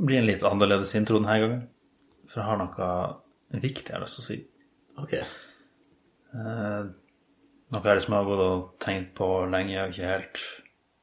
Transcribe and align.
Det 0.00 0.06
blir 0.08 0.18
en 0.22 0.28
litt 0.30 0.44
annerledes 0.48 0.94
intro 0.96 1.18
denne 1.20 1.34
gangen. 1.42 1.60
For 2.30 2.40
jeg 2.40 2.48
har 2.48 2.56
noe 2.60 3.60
viktig 3.60 3.90
jeg 3.90 3.96
har 3.98 4.00
lyst 4.04 4.16
til 4.16 4.22
å 4.22 4.28
si. 4.30 4.38
Ok. 5.02 5.12
Eh, 6.32 6.82
noe 7.74 7.84
jeg 7.84 7.98
liksom 7.98 8.16
har 8.16 8.28
gått 8.28 8.42
og 8.46 8.62
tenkt 8.80 9.12
på 9.18 9.28
lenge. 9.50 9.74
Jeg 9.74 9.82
har 9.82 9.92
ikke 9.92 10.12
helt 10.14 10.40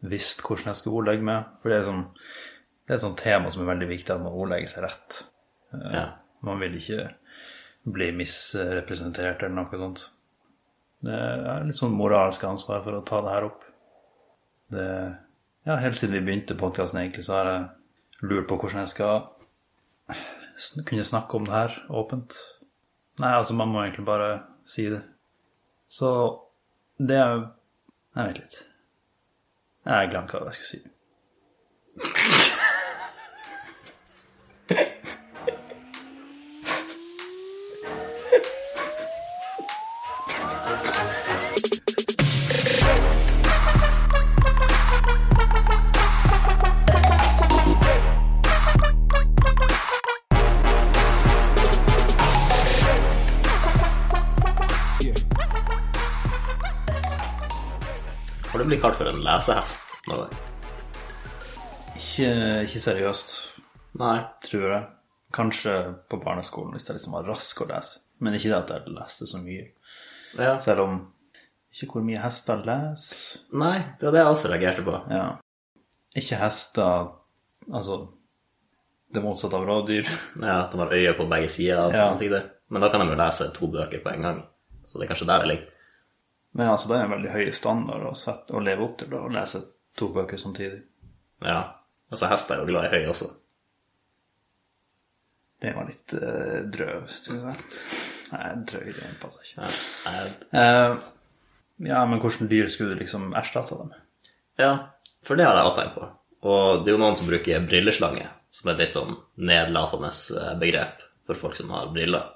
visst 0.07 0.41
hvordan 0.46 0.71
jeg 0.71 0.79
skal 0.81 0.97
ordlegge 0.97 1.28
meg. 1.29 1.52
For 1.62 1.70
det 1.70 1.78
er, 1.78 1.86
sånn, 1.91 2.02
det 2.88 2.96
er 2.96 2.97
et 2.97 3.05
sånt 3.05 3.21
tema 3.21 3.54
som 3.54 3.63
er 3.63 3.70
veldig 3.73 3.89
viktig, 3.94 4.15
at 4.15 4.23
man 4.25 4.33
ordlegger 4.33 4.73
seg 4.73 4.88
rett. 4.88 5.20
Eh, 5.75 5.91
Ja. 6.00 6.07
Man 6.45 6.59
vil 6.61 6.75
ikke 6.77 7.07
bli 7.89 8.11
misrepresentert 8.14 9.41
eller 9.41 9.55
noe 9.57 9.79
sånt. 9.82 10.04
Det 11.05 11.14
er 11.14 11.64
litt 11.66 11.77
sånn 11.77 11.95
moralsk 11.98 12.43
ansvar 12.45 12.84
for 12.86 12.98
å 12.98 13.05
ta 13.05 13.21
det 13.25 13.32
her 13.34 13.48
opp. 13.48 13.64
Det, 14.73 14.86
ja, 15.70 15.77
helt 15.82 15.98
siden 15.98 16.14
vi 16.18 16.25
begynte 16.27 16.57
podkasten, 16.57 17.00
egentlig, 17.02 17.25
så 17.25 17.38
har 17.39 17.50
jeg 17.52 17.66
lurt 18.21 18.47
på 18.49 18.57
hvordan 18.57 18.84
jeg 18.86 18.93
skal 18.93 19.27
kunne 20.87 21.05
snakke 21.05 21.37
om 21.37 21.46
det 21.46 21.54
her 21.54 21.78
åpent. 21.89 22.37
Nei, 23.21 23.33
altså, 23.33 23.54
man 23.57 23.69
må 23.73 23.83
egentlig 23.83 24.05
bare 24.05 24.32
si 24.65 24.87
det. 24.89 25.04
Så 25.87 26.09
det 26.97 27.18
er 27.18 27.47
Jeg 28.18 28.28
vet 28.28 28.39
litt. 28.42 28.56
Jeg 29.86 30.09
glemte 30.09 30.39
hva 30.39 30.50
jeg 30.50 30.57
skulle 30.57 30.69
si. 30.71 30.96
Har 58.68 58.72
du 58.76 58.82
kalt 58.84 58.98
for 59.00 59.08
en 59.08 59.22
lesehest? 59.23 59.94
Ikke, 61.96 62.32
ikke 62.66 62.80
seriøst, 62.84 63.30
Nei. 64.02 64.18
tror 64.44 64.66
jeg. 64.74 64.82
Kanskje 65.38 65.76
på 66.12 66.20
barneskolen 66.20 66.74
hvis 66.76 66.84
jeg 66.90 66.98
liksom 66.98 67.16
var 67.16 67.30
rask 67.32 67.62
å 67.64 67.68
lese. 67.70 68.02
Men 68.20 68.36
ikke 68.36 68.50
det 68.52 68.58
at 68.58 68.74
jeg 68.76 68.92
leste 68.98 69.28
så 69.32 69.40
mye. 69.40 69.70
Ja. 70.36 70.58
Selv 70.59 70.84
om 70.84 70.98
ikke 71.72 71.88
hvor 71.94 72.04
mye 72.09 72.20
hester 72.26 72.59
leser. 72.68 73.40
Nei, 73.56 73.78
det 74.02 74.09
var 74.09 74.18
det 74.18 74.24
jeg 74.26 74.34
også 74.34 74.52
reagerte 74.52 74.84
på. 74.90 74.98
Ja. 75.16 75.24
Ikke 76.20 76.42
hester 76.44 77.08
Altså 77.72 78.02
det 79.16 79.24
motsatte 79.24 79.56
av 79.62 79.64
rådyr. 79.72 80.12
Ja, 80.44 80.58
De 80.74 80.84
har 80.84 80.92
øye 81.00 81.16
på 81.22 81.30
begge 81.31 81.48
sider 81.56 81.86
av 81.86 81.96
Ja. 81.96 82.09
ansiktet. 82.12 82.52
Men 82.68 82.84
da 82.84 82.92
kan 82.92 83.00
de 83.08 83.16
jo 83.16 83.20
lese 83.24 83.48
to 83.56 83.72
bøker 83.72 84.04
på 84.04 84.12
en 84.12 84.28
gang. 84.28 84.44
Så 84.84 85.00
det 85.00 85.08
er 85.08 85.14
kanskje 85.16 85.31
der 85.31 85.40
det 85.48 85.54
ligger. 85.54 85.74
Men 86.58 86.72
altså, 86.73 86.89
det 86.89 86.97
er 86.97 87.05
en 87.05 87.11
veldig 87.13 87.31
høy 87.36 87.52
standard 87.53 88.05
å, 88.09 88.13
sette, 88.17 88.53
å 88.58 88.61
leve 88.66 88.86
opp 88.88 88.95
til 89.00 89.11
da, 89.13 89.19
å 89.22 89.30
lese 89.33 89.61
to 89.97 90.08
bøker 90.16 90.39
samtidig. 90.41 90.80
Ja. 91.45 91.59
Altså, 92.09 92.30
hester 92.31 92.55
er 92.58 92.63
jo 92.63 92.72
glad 92.72 92.88
i 92.88 92.95
høy 92.95 93.11
også. 93.11 93.27
Det 95.61 95.73
var 95.73 95.88
litt 95.89 96.13
uh, 96.17 96.59
drøv, 96.73 97.05
tror 97.25 97.38
jeg. 97.50 97.61
Nei, 98.33 98.50
drøy, 98.69 98.88
det 98.94 99.11
passer 99.22 99.45
ikke. 99.45 99.61
Ja. 99.63 100.17
Jeg- 100.17 100.33
Uh, 100.58 100.97
ja, 101.85 102.00
men 102.09 102.17
hvordan 102.23 102.47
dyr 102.50 102.69
skulle 102.73 102.95
du 102.95 103.02
liksom 103.03 103.28
erstatte 103.38 103.75
dem 103.78 103.91
med? 103.94 104.00
Ja, 104.58 104.72
for 105.25 105.38
det 105.38 105.45
har 105.45 105.59
jeg 105.59 105.67
også 105.69 105.81
tenkt 105.83 105.97
på. 106.00 106.08
Og 106.50 106.81
det 106.81 106.89
er 106.89 106.95
jo 106.95 107.02
noen 107.03 107.17
som 107.19 107.28
bruker 107.30 107.66
brilleslange, 107.69 108.25
som 108.53 108.69
er 108.69 108.73
et 108.73 108.81
litt 108.81 108.95
sånn 108.97 109.13
nedlatende 109.45 110.09
eh, 110.09 110.55
begrep 110.61 111.03
for 111.30 111.38
folk 111.38 111.58
som 111.59 111.69
har 111.75 111.91
briller. 111.94 112.31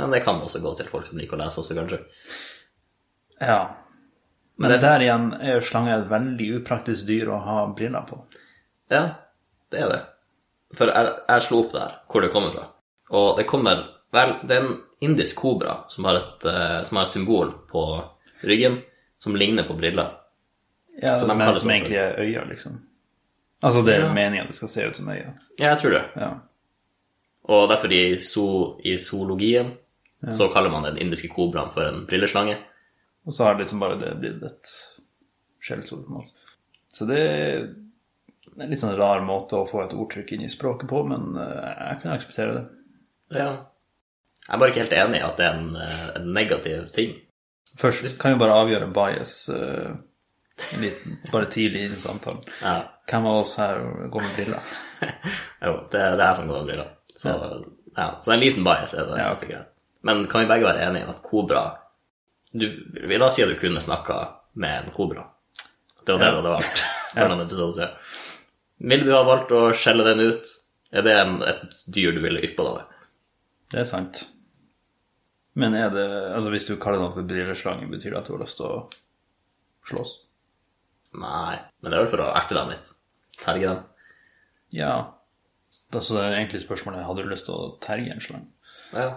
Men 0.00 0.14
det 0.14 0.22
kan 0.24 0.40
også 0.40 0.62
gå 0.64 0.72
til 0.78 0.88
folk 0.88 1.04
som 1.08 1.20
liker 1.20 1.36
å 1.36 1.40
lese 1.42 1.60
også, 1.60 1.76
kanskje. 1.76 2.00
Ja. 3.40 3.74
Men 4.56 4.70
det- 4.70 4.80
der 4.80 5.00
igjen 5.00 5.32
er 5.40 5.54
jo 5.54 5.60
slange 5.60 5.94
et 5.98 6.08
veldig 6.10 6.48
upraktisk 6.60 7.06
dyr 7.06 7.28
å 7.28 7.40
ha 7.44 7.66
briller 7.66 8.02
på. 8.08 8.20
Ja, 8.90 9.14
det 9.70 9.80
er 9.80 9.88
det. 9.88 10.00
For 10.74 10.86
jeg, 10.86 11.12
jeg 11.28 11.42
slo 11.42 11.60
opp 11.64 11.72
der, 11.72 11.92
hvor 12.10 12.20
det 12.22 12.32
kommer 12.32 12.50
fra. 12.52 12.66
Og 13.10 13.36
det 13.36 13.46
kommer 13.46 13.84
Vel, 14.12 14.30
det 14.42 14.56
er 14.56 14.62
en 14.64 14.76
indisk 15.02 15.36
kobra 15.36 15.84
som 15.88 16.04
har 16.04 16.16
et, 16.16 16.44
eh, 16.48 16.82
som 16.82 16.96
har 16.96 17.04
et 17.04 17.10
symbol 17.12 17.50
på 17.70 17.82
ryggen 18.42 18.78
som 19.18 19.34
ligner 19.36 19.64
på 19.68 19.76
briller. 19.76 20.14
Ja, 21.02 21.18
som 21.18 21.28
men 21.36 21.56
som 21.56 21.70
egentlig 21.70 21.96
er 21.98 22.16
øyne, 22.18 22.48
liksom. 22.48 22.80
Altså, 23.62 23.84
det 23.84 23.94
er 23.98 24.06
Ja. 24.06 24.12
meningen 24.14 24.46
det 24.46 24.54
skal 24.54 24.68
se 24.68 24.86
ut 24.88 24.96
som 24.96 25.06
øyne. 25.08 25.34
Ja, 25.60 25.74
jeg 25.74 25.78
tror 25.78 25.90
det. 25.90 26.04
Ja. 26.16 26.30
Og 27.44 27.68
derfor 27.68 27.92
i, 27.92 28.16
zo, 28.22 28.80
i 28.82 28.96
zoologien 28.96 29.72
så 30.30 30.48
kaller 30.52 30.70
man 30.70 30.82
den 30.84 30.96
indiske 30.96 31.28
kobraen 31.28 31.70
for 31.74 31.82
en 31.82 32.06
brilleslange. 32.06 32.56
Og 33.26 33.34
så 33.34 33.44
har 33.44 33.58
liksom 33.58 33.82
bare 33.82 33.98
det 34.00 34.14
blitt 34.20 34.44
et 34.46 34.72
skjellsord, 35.64 36.04
på 36.06 36.12
en 36.12 36.20
måte. 36.20 36.54
Så 36.94 37.06
det 37.08 37.18
er 37.18 37.66
en 38.58 38.70
litt 38.70 38.80
sånn 38.80 38.96
rar 38.98 39.22
måte 39.26 39.58
å 39.58 39.68
få 39.68 39.84
et 39.84 39.94
ordtrykk 39.94 40.34
inn 40.34 40.46
i 40.46 40.52
språket 40.52 40.88
på, 40.90 41.02
men 41.06 41.36
eh, 41.38 41.72
jeg 41.90 42.02
kan 42.02 42.14
akseptere 42.14 42.56
det. 42.56 42.64
Ja. 43.38 43.50
Jeg 44.48 44.54
er 44.56 44.60
bare 44.62 44.72
ikke 44.72 44.84
helt 44.86 44.96
enig 44.96 45.20
i 45.20 45.26
at 45.26 45.40
det 45.40 45.46
er 45.46 45.58
en, 45.60 45.72
eh, 45.76 46.04
en 46.18 46.30
negativ 46.34 46.92
ting. 46.94 47.16
Først 47.78 48.16
kan 48.18 48.34
vi 48.34 48.40
bare 48.40 48.56
avgjøre 48.58 48.88
bias 48.90 49.32
uh, 49.54 49.92
litt, 50.82 51.02
bare 51.30 51.50
tidlig 51.52 51.84
i 51.86 51.98
samtalen. 52.00 52.40
Ja. 52.64 52.78
Hvem 53.08 53.24
av 53.24 53.38
oss 53.40 53.54
her 53.56 53.78
går 54.12 54.24
med 54.24 54.32
briller? 54.36 54.72
Jo, 55.64 55.74
det, 55.92 56.00
det 56.00 56.00
er 56.00 56.24
jeg 56.24 56.38
som 56.40 56.48
går 56.50 56.58
med 56.58 56.70
briller. 56.72 56.88
Så, 57.14 57.34
ja. 57.94 58.08
så 58.20 58.34
en 58.34 58.42
liten 58.42 58.66
bias 58.66 58.96
er 58.98 59.06
det. 59.08 59.20
Ja. 59.20 59.28
sikkert. 59.38 59.70
Men 60.06 60.26
kan 60.30 60.42
vi 60.42 60.50
begge 60.50 60.66
være 60.66 60.88
enige 60.88 61.06
om 61.06 61.14
at 61.14 61.22
kobra 61.24 61.62
du, 62.52 62.66
La 63.10 63.26
oss 63.26 63.36
si 63.36 63.44
at 63.44 63.50
du 63.52 63.58
kunne 63.60 63.82
snakka 63.84 64.18
med 64.58 64.86
en 64.86 64.94
kobra. 64.94 65.26
Det 66.04 66.14
var 66.14 66.22
det 66.22 66.30
det 66.30 66.38
hadde 66.38 66.54
vært 66.54 66.82
for 67.12 67.32
noen 67.32 67.44
episoder 67.44 67.76
siden. 67.76 68.16
Ville 68.92 69.08
du 69.08 69.12
ha 69.12 69.24
valgt 69.26 69.52
å 69.52 69.62
skjelle 69.76 70.06
den 70.06 70.22
ut? 70.30 70.54
Er 70.94 71.04
det 71.04 71.14
en, 71.20 71.40
et 71.44 71.82
dyr 71.92 72.14
du 72.16 72.22
ville 72.24 72.42
yppa 72.46 72.64
deg 72.64 72.72
over? 72.72 73.04
Det 73.68 73.82
er 73.82 73.88
sant. 73.88 74.22
Men 75.58 75.74
er 75.76 75.90
det 75.92 76.06
Altså, 76.06 76.52
hvis 76.54 76.68
du 76.70 76.78
kaller 76.80 77.02
noe 77.02 77.12
for 77.12 77.26
brilleslange, 77.28 77.90
betyr 77.90 78.14
det 78.14 78.22
at 78.22 78.30
du 78.30 78.36
har 78.36 78.42
lyst 78.44 78.60
til 78.60 78.70
å 78.70 78.80
slåss? 79.90 80.14
Nei, 81.18 81.58
men 81.80 81.90
det 81.90 81.98
er 81.98 82.04
vel 82.04 82.12
for 82.12 82.24
å 82.24 82.32
erte 82.36 82.56
dem 82.56 82.72
litt. 82.72 82.92
Terge 83.40 83.72
dem. 83.72 83.86
Ja. 84.76 84.92
Da 85.92 86.02
så 86.04 86.18
er 86.20 86.36
egentlig 86.36 86.62
spørsmålet 86.64 87.06
hadde 87.06 87.24
du 87.24 87.32
lyst 87.32 87.48
til 87.48 87.56
å 87.56 87.70
terge 87.84 88.12
en 88.12 88.22
slange. 88.22 88.50
Ja. 88.92 89.08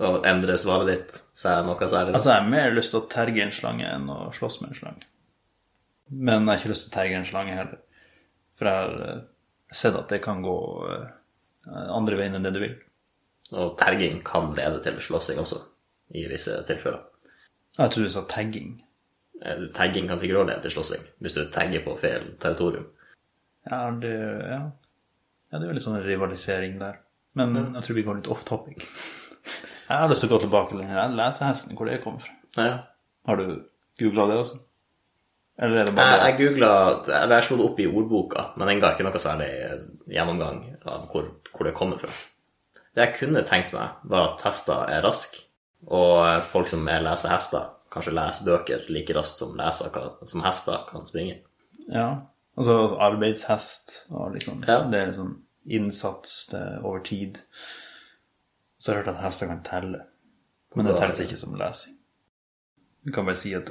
Og 0.00 0.24
endre 0.24 0.56
svaret 0.60 0.88
ditt 0.88 1.16
seg 1.36 1.66
noe 1.66 1.76
særlig? 1.84 2.14
Altså, 2.16 2.32
jeg 2.32 2.40
har 2.40 2.52
mer 2.52 2.72
lyst 2.72 2.94
til 2.94 3.02
å 3.02 3.08
terge 3.12 3.42
en 3.44 3.52
slange 3.52 3.84
enn 3.84 4.06
å 4.08 4.30
slåss 4.32 4.60
med 4.62 4.72
en 4.72 4.78
slange. 4.78 5.08
Men 6.10 6.46
jeg 6.46 6.50
har 6.50 6.62
ikke 6.62 6.72
lyst 6.72 6.86
til 6.86 6.92
å 6.92 6.96
terge 6.96 7.18
en 7.18 7.28
slange 7.28 7.56
heller. 7.58 7.82
For 8.56 8.68
jeg 8.70 8.78
har 8.78 9.02
eh, 9.06 9.20
sett 9.82 9.98
at 9.98 10.12
det 10.12 10.22
kan 10.24 10.40
gå 10.44 10.56
eh, 10.88 11.04
andre 11.68 12.18
veien 12.20 12.38
enn 12.38 12.48
det 12.48 12.54
du 12.56 12.62
vil. 12.62 12.78
Og 13.50 13.76
terging 13.80 14.22
kan 14.24 14.54
lede 14.56 14.80
til 14.84 14.98
slåssing 15.04 15.40
også, 15.42 15.60
i 16.16 16.24
visse 16.30 16.56
tilfeller. 16.68 17.04
Jeg 17.76 17.92
tror 17.92 18.06
du 18.08 18.12
sa 18.16 18.24
tagging. 18.30 18.74
Eh, 19.44 19.66
Tagging 19.76 20.08
kan 20.08 20.20
sikkert 20.20 20.42
også 20.42 20.50
lede 20.50 20.64
til 20.64 20.76
slåssing, 20.78 21.06
hvis 21.20 21.36
du 21.36 21.44
tagger 21.52 21.84
på 21.84 21.96
feil 22.00 22.32
territorium. 22.40 22.88
Ja, 23.68 23.84
det, 24.00 24.16
ja. 24.48 24.60
ja, 25.52 25.58
det 25.58 25.64
er 25.64 25.70
jo 25.70 25.76
litt 25.76 25.84
sånn 25.84 26.02
rivalisering 26.04 26.80
der. 26.80 27.02
Men 27.36 27.52
jeg 27.76 27.84
tror 27.84 27.96
vi 28.00 28.04
går 28.08 28.20
litt 28.22 28.30
off 28.32 28.48
topic. 28.48 28.88
Jeg 29.90 29.98
har 29.98 30.10
lyst 30.10 30.22
til 30.22 30.30
å 30.30 30.34
gå 30.36 30.40
tilbake 30.44 30.70
til 30.70 30.82
den 30.84 30.90
her 30.92 31.14
lesehesten, 31.18 31.76
hvor 31.76 31.88
det 31.90 32.00
kommer 32.04 32.22
fra. 32.22 32.34
Ja. 32.56 32.74
Har 33.26 33.40
du 33.40 33.46
googla 33.98 34.26
det 34.30 34.36
også? 34.38 34.60
Eller 35.60 35.82
er 35.82 35.88
det 35.88 35.92
Jeg, 35.92 35.96
bare 35.98 36.20
jeg 36.24 36.36
googla 36.38 36.68
Eller 37.18 37.34
jeg 37.36 37.46
slo 37.48 37.56
det 37.58 37.64
opp 37.66 37.80
i 37.82 37.88
ordboka, 37.90 38.44
men 38.56 38.70
den 38.70 38.80
ga 38.80 38.92
ikke 38.94 39.04
noe 39.04 39.20
særlig 39.20 39.50
gjennomgang 40.08 40.62
av 40.88 41.04
hvor, 41.10 41.26
hvor 41.52 41.68
det 41.68 41.74
kommer 41.76 42.00
fra. 42.00 42.12
Det 42.94 43.04
jeg 43.04 43.16
kunne 43.18 43.42
tenkt 43.46 43.74
meg, 43.76 43.98
var 44.10 44.32
at 44.32 44.46
hester 44.46 44.88
er 44.94 45.04
raske, 45.04 45.44
og 45.90 46.40
folk 46.50 46.70
som 46.70 46.88
er 46.90 47.04
lesehester, 47.04 47.68
kanskje 47.92 48.14
leser 48.16 48.48
bøker 48.48 48.88
like 48.94 49.14
raskt 49.16 49.42
som, 49.42 49.52
leser, 49.58 49.94
som 50.30 50.42
hester 50.46 50.86
kan 50.88 51.06
springe. 51.06 51.40
Ja. 51.90 52.08
Altså 52.58 52.96
arbeidshest 53.02 54.04
og 54.10 54.34
liksom 54.34 54.64
Ja. 54.66 54.82
Det 54.90 54.98
er 54.98 55.12
liksom 55.12 55.38
innsats 55.70 56.46
det 56.50 56.60
er 56.60 56.84
over 56.84 57.02
tid. 57.04 57.38
Så 58.80 58.90
har 58.90 58.96
jeg 58.96 59.04
hørt 59.04 59.14
at 59.14 59.24
hester 59.24 59.50
kan 59.50 59.64
telle, 59.64 60.04
men 60.74 60.88
det 60.88 60.96
telles 60.96 61.20
ikke 61.20 61.36
som 61.36 61.56
lesing. 61.60 61.96
Du 63.04 63.12
kan 63.12 63.26
bare 63.28 63.36
si 63.36 63.52
et 63.56 63.68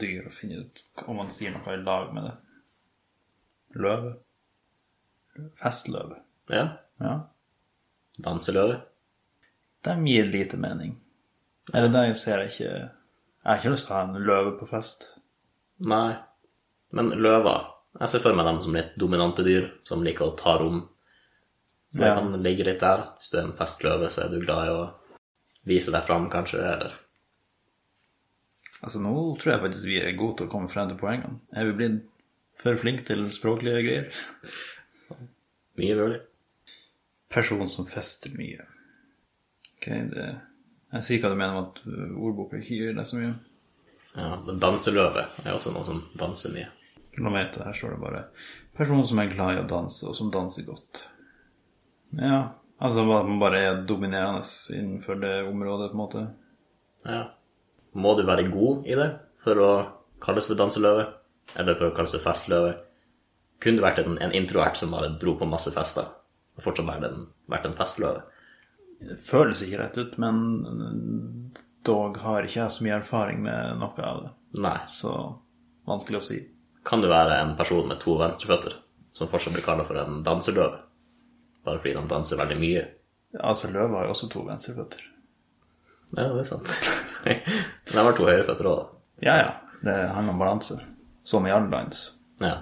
dyr 0.00 0.26
og 0.26 0.34
finne 0.34 0.62
ut 0.62 0.82
om 1.06 1.18
man 1.18 1.30
sier 1.34 1.54
noe 1.54 1.74
i 1.74 1.82
lag 1.82 2.10
med 2.14 2.26
det. 2.28 2.34
Løve. 3.82 4.12
Festløve. 5.58 6.20
Ja. 6.50 6.66
Ja. 7.02 7.14
Danseløve. 8.22 8.82
De 9.82 9.94
gir 10.06 10.28
lite 10.30 10.58
mening. 10.60 10.98
Eller 11.74 11.88
der 11.88 12.14
ser 12.14 12.42
jeg 12.42 12.52
ikke 12.52 12.64
Jeg 12.72 13.50
har 13.50 13.58
ikke 13.58 13.70
lyst 13.72 13.86
til 13.88 13.94
å 13.94 13.98
ha 13.98 14.02
en 14.06 14.26
løve 14.26 14.52
på 14.58 14.68
fest. 14.70 15.08
Nei. 15.82 16.14
Men 16.94 17.10
løver 17.18 17.68
Jeg 17.98 18.08
ser 18.08 18.22
for 18.24 18.36
meg 18.36 18.46
dem 18.46 18.60
som 18.62 18.76
litt 18.76 18.94
dominante 18.96 19.42
dyr, 19.44 19.66
som 19.84 20.04
liker 20.04 20.30
å 20.30 20.36
ta 20.38 20.54
rom. 20.60 20.84
Så 21.92 22.00
det 22.00 22.08
Ja. 22.08 22.14
kan 22.16 22.42
ligge 22.42 22.64
litt 22.64 22.80
der. 22.80 23.02
Hvis 23.18 23.30
du 23.30 23.38
er 23.38 23.44
en 23.44 23.56
festløve, 23.58 24.08
så 24.10 24.24
er 24.24 24.28
du 24.32 24.40
glad 24.40 24.66
i 24.66 24.72
å 24.72 24.94
vise 25.68 25.92
deg 25.92 26.02
fram, 26.08 26.30
kanskje, 26.32 26.58
eller 26.64 26.98
Altså, 28.82 28.98
nå 28.98 29.12
tror 29.38 29.52
jeg 29.52 29.60
faktisk 29.62 29.84
vi 29.86 29.98
er 30.02 30.16
gode 30.18 30.36
til 30.40 30.46
å 30.48 30.50
komme 30.50 30.68
frem 30.68 30.88
til 30.88 30.98
poengene. 30.98 31.36
Er 31.54 31.68
vi 31.68 31.72
blitt 31.78 32.00
for 32.58 32.74
flinke 32.74 33.04
til 33.06 33.28
språklige 33.30 33.82
greier? 33.84 34.08
mye 35.78 35.94
mulig. 35.96 36.20
Person 37.30 37.68
som 37.70 37.86
fester 37.86 38.30
mye. 38.36 38.66
Ok, 39.76 39.86
det... 40.10 40.26
Jeg 40.92 41.02
sier 41.06 41.22
hva 41.22 41.30
du 41.32 41.36
mener 41.38 41.54
med 41.54 41.70
at 41.70 42.18
ordboka 42.20 42.58
ikke 42.58 42.76
gir 42.76 42.92
deg 42.98 43.06
så 43.06 43.16
mye. 43.16 43.36
Ja, 44.16 44.34
men 44.44 44.58
danseløve 44.60 45.28
er 45.44 45.54
også 45.54 45.70
noen 45.72 45.86
som 45.86 46.02
danser 46.20 46.52
mye. 46.52 46.68
Kilometer, 47.14 47.64
her 47.64 47.72
står 47.76 47.94
det 47.94 48.00
bare 48.02 48.24
Person 48.76 49.00
som 49.04 49.18
er 49.22 49.30
glad 49.32 49.54
i 49.56 49.62
å 49.62 49.68
danse, 49.68 50.04
og 50.08 50.16
som 50.16 50.30
danser 50.32 50.66
godt. 50.66 51.06
Ja, 52.18 52.40
altså 52.82 53.04
at 53.06 53.28
man 53.28 53.40
bare 53.40 53.60
er 53.60 53.82
dominerende 53.88 54.44
innenfor 54.74 55.20
det 55.22 55.34
området, 55.48 55.90
på 55.90 55.96
en 55.96 56.02
måte. 56.02 56.24
Ja. 57.06 57.22
Må 57.92 58.14
du 58.16 58.24
være 58.26 58.48
god 58.52 58.86
i 58.88 58.96
det 58.96 59.08
for 59.44 59.60
å 59.60 59.70
kalles 60.22 60.48
for 60.48 60.58
danseløve? 60.58 61.08
Eller 61.58 61.76
for 61.76 61.90
å 61.90 61.96
kalles 61.96 62.14
for 62.16 62.24
festløve? 62.24 62.76
Kunne 63.62 63.78
du 63.78 63.84
vært 63.84 64.00
en, 64.02 64.16
en 64.22 64.34
introvert 64.34 64.78
som 64.78 64.94
bare 64.94 65.12
dro 65.20 65.36
på 65.38 65.48
masse 65.48 65.70
fester, 65.74 66.08
og 66.56 66.64
fortsatt 66.64 66.88
vært 66.88 67.08
en, 67.10 67.26
vært 67.52 67.68
en 67.68 67.76
festløve? 67.78 68.24
Det 69.02 69.18
føles 69.22 69.62
ikke 69.64 69.80
rett 69.80 69.98
ut, 69.98 70.16
men 70.22 71.50
dog 71.86 72.18
har 72.22 72.46
ikke 72.46 72.60
jeg 72.60 72.74
så 72.74 72.86
mye 72.86 72.98
erfaring 73.00 73.42
med 73.44 73.80
noe 73.80 74.06
av 74.06 74.22
det. 74.24 74.32
Nei. 74.62 74.78
Så 74.92 75.12
vanskelig 75.88 76.20
å 76.20 76.26
si. 76.26 76.38
Kan 76.86 77.02
du 77.02 77.08
være 77.10 77.38
en 77.42 77.54
person 77.58 77.86
med 77.88 78.00
to 78.02 78.16
venstreføtter 78.18 78.78
som 79.14 79.30
fortsatt 79.30 79.54
blir 79.56 79.66
kalla 79.66 79.86
for 79.86 79.98
en 80.00 80.22
danseløve? 80.26 80.80
Bare 81.64 81.78
fordi 81.78 81.94
de 81.96 82.02
danser 82.10 82.40
veldig 82.40 82.58
mye? 82.58 82.82
Altså, 83.40 83.70
løva 83.72 84.00
har 84.00 84.08
jo 84.08 84.14
også 84.16 84.28
to 84.32 84.42
venstreføtter. 84.46 85.04
Ja, 86.16 86.26
det 86.34 86.42
er 86.42 86.48
sant. 86.48 86.72
Men 87.24 87.94
de 87.94 88.02
har 88.04 88.16
to 88.18 88.26
høyreføtter 88.28 88.68
òg, 88.68 88.80
da. 88.82 89.02
Ja, 89.24 89.36
ja. 89.38 89.52
Det 89.82 89.94
handler 90.14 90.34
om 90.34 90.42
balanse. 90.42 90.76
Som 91.24 91.46
i 91.46 91.52
all 91.54 91.68
dans. 91.72 92.02
Ja. 92.42 92.56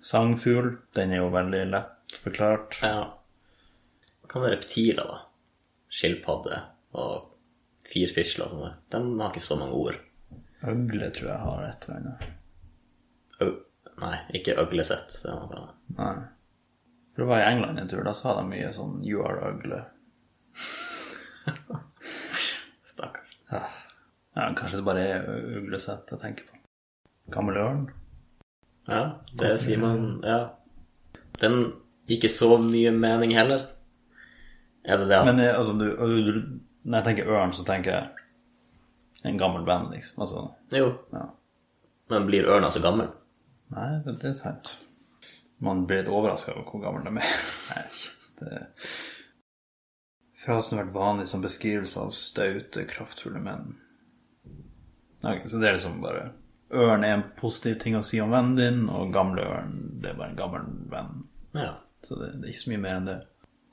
Sangfugl, 0.00 0.76
den 0.96 1.12
er 1.12 1.22
jo 1.22 1.30
veldig 1.34 1.62
lett 1.72 2.18
forklart. 2.24 2.80
ja. 2.82 3.14
Hva 4.22 4.32
kan 4.32 4.42
være 4.44 4.56
reptiler, 4.58 5.08
da? 5.08 5.20
Skilpadde 5.88 6.58
og 7.00 7.30
firfisler 7.88 8.44
og 8.44 8.52
sånne. 8.52 8.72
De 8.92 9.00
har 9.22 9.30
ikke 9.32 9.44
så 9.44 9.56
mange 9.60 9.78
ord. 9.78 10.00
Øgle 10.68 11.08
tror 11.16 11.30
jeg 11.30 11.44
har 11.44 11.62
et 11.68 11.86
eller 11.86 12.00
annet. 12.02 12.26
Ø 13.40 13.48
Nei, 13.98 14.16
ikke 14.38 14.54
øglesett. 14.62 15.14
Det 15.24 15.32
var 15.32 15.48
bare 15.50 15.70
Nei. 15.96 16.26
For 17.18 17.24
det 17.24 17.28
var 17.32 17.40
i 17.40 17.52
England 17.52 17.78
en 17.78 17.88
tur, 17.88 18.04
da 18.06 18.12
sa 18.14 18.36
de 18.38 18.44
mye 18.46 18.68
sånn 18.70 19.00
'you 19.02 19.24
are 19.26 19.40
ugly'. 19.50 19.80
Stakkars. 22.92 23.32
Ja, 23.50 24.54
kanskje 24.54 24.78
det 24.78 24.84
bare 24.86 25.02
er 25.02 25.26
uglesett 25.58 26.12
jeg 26.14 26.20
tenker 26.22 26.46
på. 26.46 26.60
Gammel 27.34 27.58
ørn? 27.58 27.82
Ja, 28.86 29.18
det 29.34 29.50
sier 29.66 29.82
man 29.82 30.22
Ja. 30.22 30.54
Den 31.42 31.58
gir 32.06 32.20
ikke 32.20 32.30
så 32.30 32.54
mye 32.62 32.94
mening 32.94 33.34
heller. 33.34 33.66
Er 34.84 34.98
det 35.02 35.08
det 35.08 35.18
at 35.18 35.26
Men 35.26 35.40
eh, 35.40 35.58
altså, 35.58 35.72
du, 35.74 35.86
du, 36.22 36.58
når 36.84 36.98
jeg 36.98 37.04
tenker 37.04 37.34
ørn, 37.34 37.52
så 37.52 37.64
tenker 37.64 37.90
jeg 37.98 38.08
en 39.24 39.38
gammel 39.38 39.66
venn, 39.66 39.90
liksom. 39.90 40.22
Altså, 40.22 40.50
Jo, 40.70 40.94
ja. 41.12 41.26
men 42.10 42.26
blir 42.26 42.46
ørna 42.46 42.70
så 42.70 42.80
gammel? 42.82 43.10
Nei, 43.74 44.02
det, 44.06 44.20
det 44.22 44.28
er 44.30 44.38
sant. 44.38 44.78
Man 45.64 45.86
blir 45.86 46.02
litt 46.02 46.10
overraska 46.12 46.54
over 46.54 46.66
hvor 46.68 46.82
gammel 46.84 47.06
de 47.08 47.22
er. 47.22 47.38
Nei. 47.72 47.84
Det... 48.38 48.64
Frasen 50.44 50.78
har 50.78 50.86
vært 50.86 50.94
vanlig 50.94 51.26
som 51.28 51.42
beskrivelse 51.44 52.00
av 52.00 52.12
staute, 52.16 52.84
kraftfulle 52.88 53.42
menn. 53.42 53.72
Okay, 55.18 55.48
så 55.50 55.58
det 55.58 55.68
er 55.68 55.80
liksom 55.80 55.98
bare 56.00 56.28
Ørn 56.68 57.04
er 57.04 57.16
en 57.16 57.24
positiv 57.38 57.78
ting 57.80 57.96
å 57.96 58.04
si 58.04 58.20
om 58.20 58.30
vennen 58.32 58.58
din, 58.58 58.80
og 58.92 59.12
gamle 59.12 59.40
ørn, 59.40 59.76
det 60.02 60.10
er 60.10 60.18
bare 60.18 60.34
en 60.34 60.38
gammel 60.38 60.66
venn. 60.92 61.22
Ja. 61.56 61.70
Så 62.04 62.18
det, 62.20 62.34
det 62.38 62.48
er 62.48 62.52
ikke 62.52 62.60
så 62.60 62.72
mye 62.74 62.82
mer 62.82 62.98
enn 62.98 63.08
det. 63.08 63.18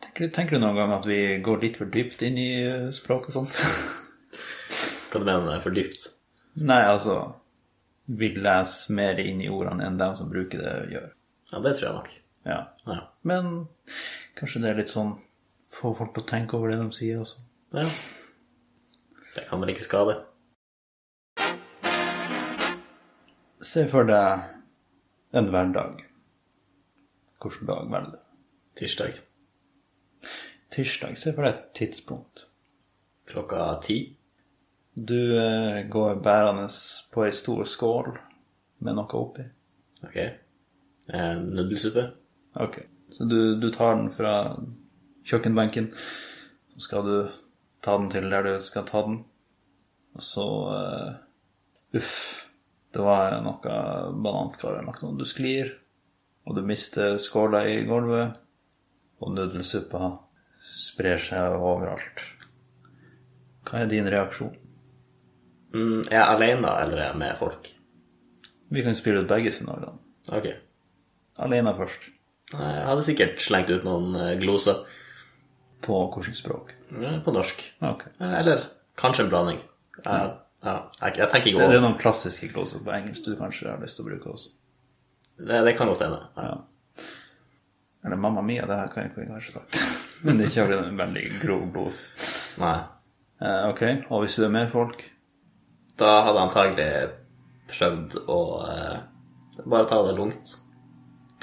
Tenker, 0.06 0.30
tenker 0.36 0.58
du 0.58 0.64
noen 0.64 0.80
gang 0.80 0.94
at 0.96 1.08
vi 1.10 1.20
går 1.44 1.62
litt 1.64 1.80
for 1.80 1.92
dypt 1.92 2.24
inn 2.26 2.40
i 2.40 2.50
eh, 2.62 2.88
språk 2.96 3.30
og 3.30 3.36
sånt? 3.36 3.58
Hva 5.12 5.22
du 5.22 5.26
mener 5.28 5.44
med 5.48 5.64
for 5.64 5.76
dypt? 5.76 6.08
Nei, 6.56 6.81
altså 6.88 7.18
Vi 8.06 8.31
leser 8.36 8.96
mer 8.96 9.20
inn 9.20 9.42
i 9.44 9.52
ordene 9.52 9.88
enn 9.88 10.00
dem 10.00 10.16
som 10.16 10.31
bruker 10.31 10.62
det, 10.62 10.74
gjør. 10.94 11.12
Ja, 11.56 11.62
det 11.63 11.72
tror 11.78 11.86
jeg 11.88 11.96
nok. 11.96 12.10
Ja. 12.46 12.57
Ja. 12.86 12.98
Men 13.24 13.46
kanskje 14.36 14.60
det 14.66 14.69
er 14.74 14.80
litt 14.81 14.92
sånn 14.92 15.16
Få 15.75 15.90
folk 15.96 16.12
til 16.16 16.24
å 16.24 16.28
tenke 16.30 16.56
over 16.56 16.72
det 16.72 16.78
de 16.80 16.88
sier 16.96 17.19
også. 17.19 17.42
ja. 17.75 17.88
Det 19.36 19.44
kan 19.50 19.60
vel 19.60 19.72
ikke 19.74 19.84
skade. 19.84 20.13
Se 23.60 23.84
for 23.92 24.07
deg 24.07 24.46
en 25.36 25.50
hverdag. 25.52 26.06
Hvilken 27.44 27.68
dag 27.68 27.90
velger 27.92 28.13
du? 28.13 28.22
Tirsdag 28.80 29.18
Tirsdag. 30.72 31.18
Se 31.19 31.34
for 31.36 31.44
deg 31.44 31.52
et 31.57 31.68
tidspunkt. 31.81 32.46
klokka 33.28 33.68
ti. 33.84 34.00
Du 34.96 35.36
eh, 35.40 35.84
går 35.92 36.16
bærende 36.24 36.69
på 37.12 37.25
ei 37.25 37.31
stor 37.36 37.66
skål 37.68 38.13
med 38.80 38.96
noe 38.96 39.19
oppi. 39.19 39.44
Ok. 40.07 40.19
Eh, 41.13 41.36
nudelsuppe. 41.42 42.07
Ok. 42.54 42.80
Så 43.12 43.28
du, 43.30 43.56
du 43.62 43.69
tar 43.72 43.96
den 43.96 44.10
fra 44.13 44.56
kjøkkenbenken. 45.25 45.92
Så 46.74 46.88
skal 46.88 47.06
du 47.06 47.16
ta 47.86 47.98
den 48.00 48.10
til 48.13 48.30
der 48.31 48.48
du 48.48 48.56
skal 48.63 48.88
ta 48.88 49.04
den. 49.06 49.22
Og 50.16 50.24
så 50.24 50.48
eh, 50.80 51.13
Uff. 51.96 52.42
Det 52.96 53.04
var 53.04 53.34
noe 53.44 53.72
bananskall 54.24 54.78
eller 54.78 54.88
noe. 54.88 55.16
Du 55.19 55.25
sklir, 55.28 55.74
og 56.48 56.56
du 56.56 56.62
mister 56.63 57.18
skåla 57.19 57.66
i 57.68 57.81
gulvet. 57.88 58.38
Og 59.19 59.34
nudelsuppa 59.36 60.13
sprer 60.63 61.19
seg 61.19 61.57
overalt. 61.60 62.24
Hva 63.68 63.81
er 63.81 63.92
din 63.92 64.07
reaksjon? 64.12 64.54
Mm, 65.75 66.06
er 66.07 66.16
jeg 66.16 66.24
alene, 66.38 66.72
eller 66.86 67.02
er 67.02 67.10
jeg 67.10 67.19
med 67.19 67.40
folk? 67.40 67.68
Vi 68.72 68.84
kan 68.86 68.96
spille 68.96 69.24
ut 69.24 69.30
begge 69.30 69.52
scenarioene. 69.52 70.00
Ok. 70.31 70.48
Alene 71.42 71.74
først. 71.78 72.10
Jeg 72.56 72.86
hadde 72.88 73.04
sikkert 73.04 73.42
slengt 73.44 73.72
ut 73.74 73.84
noen 73.88 74.16
eh, 74.20 74.36
gloser. 74.40 74.83
På 75.86 76.06
hvilket 76.14 76.38
språk? 76.40 76.71
På 77.26 77.33
norsk. 77.36 77.62
Ok. 77.86 78.06
Eh, 78.19 78.36
Eller 78.40 78.68
kanskje 79.00 79.26
en 79.26 79.31
blanding. 79.33 79.59
Jeg, 79.98 80.30
ja, 80.66 80.76
jeg, 81.02 81.18
jeg 81.19 81.30
tenker 81.31 81.50
ikke 81.52 81.59
Det, 81.64 81.68
det 81.71 81.80
er 81.80 81.83
noen 81.86 82.00
klassiske 82.00 82.50
gloser 82.54 82.81
på 82.83 82.94
engelsk 82.95 83.26
du 83.28 83.36
kanskje 83.40 83.69
har 83.71 83.81
lyst 83.83 84.00
til 84.00 84.06
å 84.06 84.09
bruke 84.09 84.31
også. 84.33 84.50
det. 85.40 85.62
Det 85.68 85.76
kan 85.78 85.92
godt 85.92 86.04
hende. 86.06 86.21
Ja. 86.38 86.48
Ja. 86.54 87.06
Eller 88.06 88.19
Mamma 88.21 88.42
Mia, 88.45 88.66
det 88.69 88.78
her 88.78 88.92
kan 88.94 89.07
jeg 89.07 89.28
kanskje 89.30 89.56
sagt. 89.57 89.80
Men 90.26 90.38
det 90.38 90.48
er 90.52 90.66
ikke 90.68 90.78
en 90.88 91.00
veldig 91.00 91.24
grov 91.42 91.64
glose. 91.74 92.04
Nei. 92.62 92.78
Eh, 93.42 93.64
ok, 93.71 93.81
og 94.14 94.24
hvis 94.24 94.38
du 94.40 94.45
er 94.45 94.52
med 94.54 94.69
folk 94.71 95.02
Da 96.00 96.12
hadde 96.24 96.38
jeg 96.40 96.48
antagelig 96.48 96.86
prøvd 97.68 98.14
å 98.31 98.38
eh, 98.64 99.66
bare 99.66 99.90
ta 99.90 99.98
det 100.06 100.14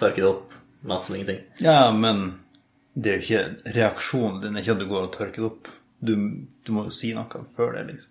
Tørke 0.02 0.20
det 0.20 0.30
opp. 0.30 0.56
Lat 0.90 1.06
som 1.06 1.14
ingenting. 1.16 1.44
Ja, 1.62 1.92
men 1.94 2.24
det 2.94 3.12
er 3.12 3.20
jo 3.20 3.26
ikke 3.26 3.72
reaksjonen 3.76 4.40
din 4.42 4.58
er 4.58 4.64
ikke 4.64 4.74
at 4.74 4.82
du 4.82 4.88
går 4.90 5.06
og 5.06 5.14
tørker 5.14 5.44
det 5.44 5.48
opp. 5.48 5.70
Du, 6.02 6.16
du 6.66 6.72
må 6.74 6.88
jo 6.88 6.94
si 6.94 7.12
noe 7.14 7.44
før 7.56 7.76
det, 7.78 7.86
liksom. 7.92 8.10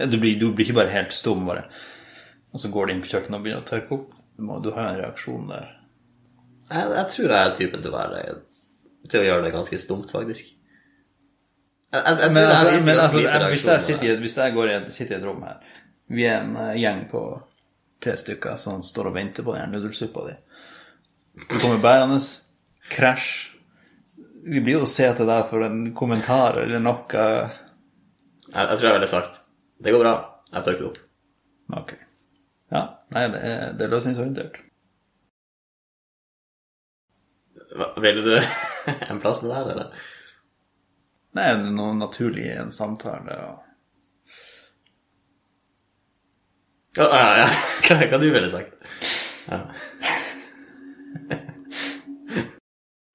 Du 0.00 0.16
blir, 0.20 0.36
du 0.40 0.50
blir 0.52 0.64
ikke 0.64 0.78
bare 0.78 0.92
helt 0.94 1.12
stum, 1.12 1.42
bare. 1.48 1.66
Og 2.52 2.60
så 2.60 2.70
går 2.72 2.86
du 2.86 2.92
inn 2.94 3.02
på 3.04 3.10
kjøkkenet 3.10 3.36
og 3.36 3.44
begynner 3.44 3.64
å 3.64 3.68
tørke 3.68 3.96
opp. 3.96 4.14
Du, 4.36 4.44
må, 4.46 4.60
du 4.64 4.70
har 4.76 4.86
jo 4.86 4.92
en 4.94 5.00
reaksjon 5.02 5.50
der. 5.50 5.74
Jeg, 6.70 6.86
jeg 6.94 7.06
tror 7.14 7.34
jeg 7.34 7.40
er 7.40 7.58
typen 7.58 7.82
til 7.82 7.90
å 7.90 7.98
være 7.98 8.24
Til 9.10 9.20
å 9.20 9.26
gjøre 9.26 9.44
det 9.46 9.52
ganske 9.54 9.78
stumt, 9.82 10.10
faktisk. 10.12 10.52
Jeg, 11.90 12.02
jeg, 12.06 12.18
jeg 12.22 12.32
Men, 12.36 12.44
altså, 12.46 12.86
men 12.86 13.00
altså, 13.02 13.20
hvis, 13.50 13.64
jeg 13.66 13.86
sitter 13.88 14.20
hvis 14.22 14.36
jeg 14.38 14.54
går 14.54 14.70
i, 14.70 14.74
sitter 14.94 15.16
i 15.16 15.18
et 15.18 15.24
rom 15.26 15.40
her 15.42 15.72
Vi 16.06 16.22
er 16.22 16.44
en 16.44 16.52
eh, 16.62 16.76
gjeng 16.78 17.00
på 17.10 17.22
tre 18.04 18.14
stykker 18.20 18.60
som 18.62 18.84
står 18.86 19.10
og 19.10 19.16
venter 19.16 19.42
på 19.44 19.56
den 19.56 19.64
her 19.64 19.72
nudelsuppa 19.72 20.22
di. 20.28 20.36
Kommer 21.48 21.80
bærende. 21.82 22.20
Krasj. 22.90 23.30
Vi 24.44 24.60
blir 24.64 24.78
jo 24.78 24.86
å 24.86 24.90
se 24.90 25.06
til 25.16 25.28
deg 25.28 25.48
for 25.50 25.64
en 25.66 25.82
kommentar 25.96 26.62
eller 26.62 26.82
noe. 26.82 27.04
Jeg, 27.12 27.50
jeg 28.54 28.76
tror 28.78 28.88
jeg 28.88 28.96
ville 28.96 29.10
sagt 29.10 29.42
Det 29.78 29.92
går 29.94 30.02
bra. 30.02 30.14
Jeg 30.50 30.66
tørker 30.66 30.82
det 30.82 30.90
opp. 30.90 31.00
Ok. 31.80 31.94
Ja. 32.74 32.82
Nei, 33.14 33.26
det 33.30 33.40
er, 33.46 33.72
det 33.78 33.86
er 33.86 33.92
løsningsorientert. 33.92 34.60
Ville 38.02 38.22
du 38.24 38.32
en 39.10 39.20
plass 39.22 39.42
med 39.42 39.50
det 39.50 39.58
her, 39.58 39.70
eller? 39.74 40.06
Nei, 41.38 41.46
det 41.54 41.68
er 41.70 41.76
noe 41.76 41.94
naturlig 41.94 42.48
i 42.48 42.56
en 42.58 42.72
samtale. 42.74 43.36
Og... 43.46 43.66
Ja, 46.98 47.06
ja, 47.06 47.28
ja. 47.44 47.48
Hva, 47.86 48.00
hva 48.10 48.18
du 48.22 48.26
ville 48.30 48.50
sagt? 48.50 48.74
Ja. 49.50 49.62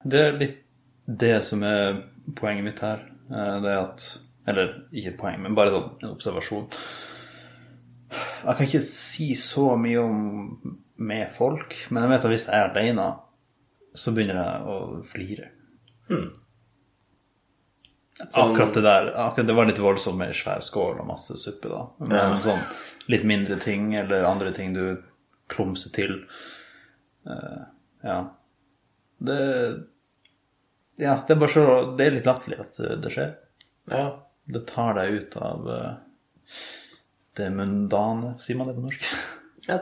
Det 0.06 0.20
er 0.22 0.38
litt 0.38 0.62
det 1.06 1.34
som 1.46 1.62
er 1.66 2.00
poenget 2.38 2.64
mitt 2.66 2.80
her. 2.84 3.02
Eh, 3.30 3.60
Det 3.62 3.70
er 3.72 3.82
at 3.82 4.06
Eller 4.46 4.72
ikke 4.92 5.08
et 5.14 5.18
poeng, 5.18 5.40
men 5.42 5.54
bare 5.58 5.72
sånn 5.74 5.86
en 6.04 6.12
observasjon. 6.14 6.68
Jeg 8.46 8.56
kan 8.56 8.66
ikke 8.68 8.80
si 8.84 9.32
så 9.34 9.72
mye 9.76 9.98
om 9.98 10.76
med 10.98 11.32
folk, 11.34 11.74
men 11.90 12.02
jeg 12.04 12.10
vet 12.12 12.24
at 12.24 12.30
hvis 12.30 12.44
jeg 12.46 12.54
er 12.54 12.70
aleine, 12.70 13.06
så 13.94 14.12
begynner 14.14 14.38
jeg 14.38 14.62
å 14.70 14.76
flire. 15.04 15.48
Akkurat 18.36 18.72
det 18.74 18.82
der 18.86 19.10
akkurat 19.26 19.46
Det 19.46 19.56
var 19.58 19.66
litt 19.68 19.78
voldsomt 19.82 20.16
med 20.16 20.32
svær 20.34 20.62
skål 20.64 21.00
og 21.02 21.08
masse 21.10 21.36
suppe, 21.36 21.68
da. 21.68 21.82
Men 21.98 22.16
Ja. 22.16 22.38
sånn 22.40 22.62
litt 23.08 23.24
mindre 23.24 23.58
ting 23.60 23.94
eller 23.94 24.24
andre 24.24 24.52
ting 24.52 24.72
du 24.72 25.02
klumser 25.48 25.92
til 25.92 26.24
uh, 27.26 27.66
Ja. 28.04 28.30
Det 29.20 29.86
Ja, 30.96 31.18
det 31.26 31.34
er 31.34 31.40
bare 31.40 31.52
så 31.52 31.64
Det 31.98 32.06
er 32.06 32.14
litt 32.14 32.28
latterlig 32.28 32.60
at 32.62 32.78
eh, 32.80 32.94
det 33.02 33.12
skjer. 33.14 33.34
Ja. 33.92 34.04
Det 34.46 34.62
tar 34.70 34.94
deg 34.98 35.16
ut 35.20 35.36
av 35.42 35.66
eh, 35.72 36.60
det 37.36 37.50
mundane, 37.52 38.36
sier 38.40 38.56
man 38.58 38.70
det 38.70 38.76
på 38.78 38.86
norsk? 38.86 39.10
Ja, 39.66 39.80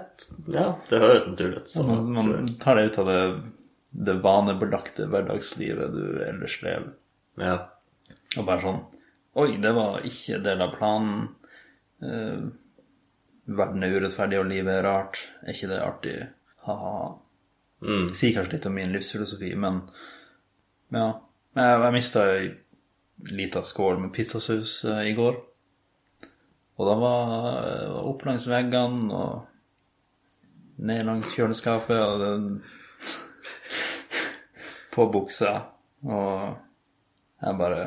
ja, 0.48 0.64
det 0.88 0.98
høres 1.02 1.26
naturlig 1.28 1.60
ut. 1.60 1.74
Man, 1.86 2.06
man 2.16 2.46
tar 2.62 2.78
deg 2.80 2.88
ut 2.88 2.98
av 3.02 3.10
det, 3.10 3.18
det 4.08 4.14
vanebelagte 4.24 5.06
hverdagslivet 5.12 5.92
du 5.92 6.06
ellers 6.24 6.58
lever. 6.64 6.94
ja. 7.42 7.58
Og 8.34 8.46
bare 8.48 8.62
sånn 8.64 8.82
Oi, 9.38 9.56
det 9.58 9.72
var 9.74 10.04
ikke 10.06 10.38
del 10.44 10.60
av 10.62 10.76
planen. 10.76 11.24
Eh, 12.06 12.44
verden 13.58 13.82
er 13.82 13.96
urettferdig, 13.96 14.38
og 14.38 14.46
livet 14.46 14.76
er 14.76 14.84
rart. 14.86 15.18
Er 15.42 15.56
ikke 15.56 15.70
det 15.72 15.80
artig? 15.82 16.12
Ha-ha. 16.68 17.00
Mm. 17.82 18.04
Det 18.12 18.18
sier 18.20 18.36
kanskje 18.36 18.54
litt 18.54 18.68
om 18.70 18.76
min 18.78 18.94
livsfilosofi, 18.94 19.50
men 19.58 19.80
ja. 20.92 21.08
Jeg, 21.54 21.80
jeg 21.84 21.94
mista 21.94 22.24
ei 22.34 22.46
lita 23.30 23.62
skål 23.62 24.00
med 24.02 24.12
pizzasaus 24.12 24.84
eh, 24.84 25.10
i 25.10 25.14
går. 25.16 25.36
Og 26.74 26.88
da 26.88 26.94
var 26.98 27.34
eh, 27.62 27.98
opp 28.10 28.24
langs 28.26 28.46
veggene 28.50 29.08
og 29.14 30.80
ned 30.84 31.04
langs 31.06 31.34
kjøleskapet 31.36 32.00
og 32.00 32.24
den 32.24 32.48
på 34.94 35.06
buksa. 35.12 35.54
Og 36.04 36.56
jeg 37.44 37.60
bare 37.60 37.84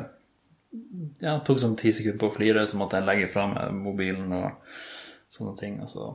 ja, 1.20 1.38
tok 1.44 1.60
sånn 1.60 1.76
ti 1.78 1.92
sekunder 1.92 2.20
på 2.22 2.30
å 2.30 2.36
flire, 2.38 2.64
så 2.68 2.80
måtte 2.80 2.98
jeg 2.98 3.08
legge 3.08 3.30
fra 3.32 3.46
meg 3.50 3.76
mobilen 3.76 4.32
og 4.36 4.74
sånne 5.32 5.54
ting. 5.60 5.78
Og 5.84 5.92
så 5.92 6.10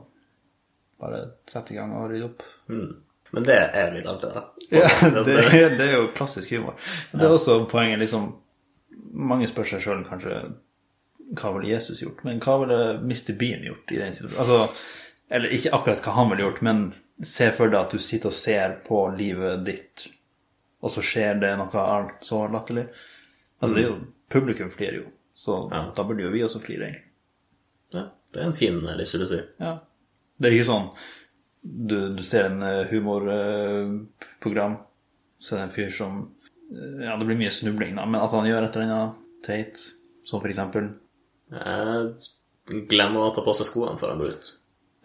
bare 1.00 1.24
sette 1.50 1.74
i 1.74 1.78
gang 1.78 1.94
og 1.96 2.08
rydde 2.10 2.30
opp. 2.30 2.44
Mm. 2.70 3.03
Men 3.32 3.42
det 3.48 3.56
er 3.74 3.92
litt 3.94 4.06
artig, 4.06 4.30
da. 4.34 4.42
Ja, 4.70 4.88
Altså, 5.08 5.24
det, 5.26 5.62
det 5.78 5.86
er 5.88 5.96
jo 5.96 6.10
klassisk 6.14 6.50
humor. 6.54 6.74
Det 7.12 7.22
er 7.26 7.32
også 7.34 7.60
poenget 7.70 7.98
liksom 8.04 8.32
Mange 9.14 9.46
spør 9.46 9.66
seg 9.68 9.82
sjøl 9.84 10.04
kanskje 10.08 10.38
hva 11.38 11.50
ville 11.54 11.70
Jesus 11.72 12.00
gjort, 12.02 12.20
men 12.26 12.40
hva 12.42 12.56
ville 12.60 12.78
Mr. 13.00 13.32
Bean 13.38 13.62
gjort 13.64 13.90
i 13.94 13.98
den 13.98 14.12
situasjonen? 14.14 14.40
Altså, 14.42 14.90
eller 15.34 15.54
ikke 15.56 15.70
akkurat 15.74 16.02
hva 16.04 16.12
han 16.18 16.28
ville 16.30 16.44
gjort, 16.44 16.60
men 16.66 16.82
se 17.24 17.48
for 17.56 17.70
deg 17.72 17.78
at 17.80 17.94
du 17.94 18.02
sitter 18.02 18.28
og 18.30 18.36
ser 18.36 18.74
på 18.86 18.98
livet 19.16 19.62
ditt, 19.66 20.04
og 20.84 20.90
så 20.92 21.02
skjer 21.06 21.38
det 21.42 21.52
noe 21.58 21.84
annet 21.86 22.26
så 22.26 22.42
latterlig. 22.52 22.84
Altså, 23.60 23.72
det 23.74 23.82
er 23.84 23.88
jo 23.88 23.96
Publikum 24.34 24.70
flirer 24.74 24.98
jo, 25.00 25.06
så 25.38 25.56
Ja. 25.72 25.84
da 25.96 26.04
burde 26.06 26.26
jo 26.26 26.30
vi 26.34 26.42
også 26.44 26.60
flire, 26.62 26.90
egentlig. 26.90 27.04
ja, 27.94 28.04
det 28.34 28.40
er 28.42 28.46
en 28.50 28.58
fin 28.58 28.78
eh, 28.82 28.96
livsfilosofi. 28.98 29.40
Ja. 29.62 29.76
Det 30.38 30.50
er 30.50 30.56
ikke 30.58 30.70
sånn 30.72 30.88
du, 31.64 32.14
du 32.14 32.22
ser 32.22 32.50
en 32.50 32.62
eh, 32.62 32.86
humorprogram, 32.90 34.76
så 35.40 35.54
er 35.54 35.62
det 35.62 35.66
en 35.68 35.74
fyr 35.74 35.92
som 35.92 36.18
eh, 36.70 37.04
Ja, 37.06 37.16
det 37.16 37.24
blir 37.24 37.40
mye 37.40 37.52
snubling, 37.54 37.96
da, 37.96 38.04
men 38.04 38.20
at 38.20 38.34
han 38.36 38.48
gjør 38.48 38.66
et 38.66 38.76
eller 38.76 38.92
annet 38.92 39.22
teit, 39.44 39.80
som 40.24 40.42
for 40.42 40.52
eksempel 40.52 40.90
Jeg 41.52 42.84
glemmer 42.90 43.26
å 43.26 43.32
ta 43.34 43.44
på 43.44 43.56
seg 43.56 43.68
skoene 43.68 43.98
før 44.00 44.14
han 44.14 44.20
går 44.22 44.36
ut. 44.36 44.50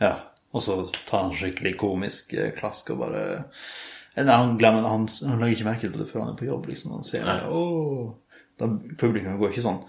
Ja, 0.03 0.13
og 0.55 0.63
så 0.63 0.77
tar 1.07 1.27
han 1.27 1.35
skikkelig 1.35 1.77
komisk 1.79 2.35
eh, 2.35 2.51
klask 2.57 2.91
og 2.93 3.03
bare 3.05 3.23
Eller 4.19 4.35
han 4.35 4.57
glemmer 4.59 4.87
han, 4.87 5.07
han 5.07 5.39
legger 5.39 5.57
ikke 5.57 5.69
merke 5.69 5.87
til 5.87 6.01
det 6.01 6.09
før 6.11 6.25
han 6.25 6.33
er 6.33 6.39
på 6.39 6.49
jobb, 6.49 6.67
liksom. 6.71 6.97
Han 6.97 7.07
ser 7.07 7.27
det, 7.27 7.39
åh! 7.47 8.09
Da, 8.59 8.67
Publikum 8.99 9.39
går 9.39 9.53
ikke 9.53 9.63
sånn 9.63 9.83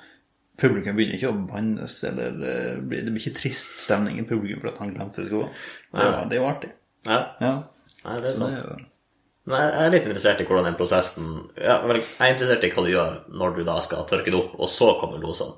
Publikum 0.61 0.97
begynner 0.99 1.17
ikke 1.17 1.31
å 1.33 1.39
bannes, 1.49 1.95
eller 2.05 2.35
eh, 2.45 2.75
det 2.77 3.07
blir 3.09 3.17
ikke 3.21 3.35
trist 3.39 3.79
stemning 3.81 4.19
i 4.21 4.27
publikum 4.29 4.61
for 4.61 4.73
at 4.75 4.79
han 4.83 4.93
glemte 4.95 5.25
skoene. 5.27 5.49
Det, 5.95 6.05
jo- 6.05 6.25
det 6.29 6.37
er 6.37 6.43
jo 6.43 6.49
artig. 6.51 6.71
Ja, 7.09 7.21
Ja. 7.41 7.53
Nei, 8.05 8.15
det 8.21 8.31
er 8.31 8.35
Så 8.37 8.39
sant. 8.47 8.61
det 8.61 8.71
er 8.77 8.87
Nei, 9.51 9.61
jeg 9.65 9.87
er 9.87 9.91
litt 9.95 10.05
interessert 10.07 10.41
i 10.41 10.45
hvordan 10.47 10.67
den 10.69 10.77
prosessen 10.77 11.27
ja, 11.57 11.79
Jeg 11.89 12.03
er 12.21 12.33
interessert 12.35 12.65
i 12.65 12.71
hva 12.71 12.83
du 12.85 12.91
gjør 12.93 13.15
når 13.41 13.55
du 13.57 13.63
da 13.65 13.79
skal 13.83 14.05
tørke 14.07 14.31
det 14.31 14.37
opp, 14.39 14.53
og 14.61 14.69
så 14.69 14.91
kommer 15.01 15.19
losene. 15.19 15.57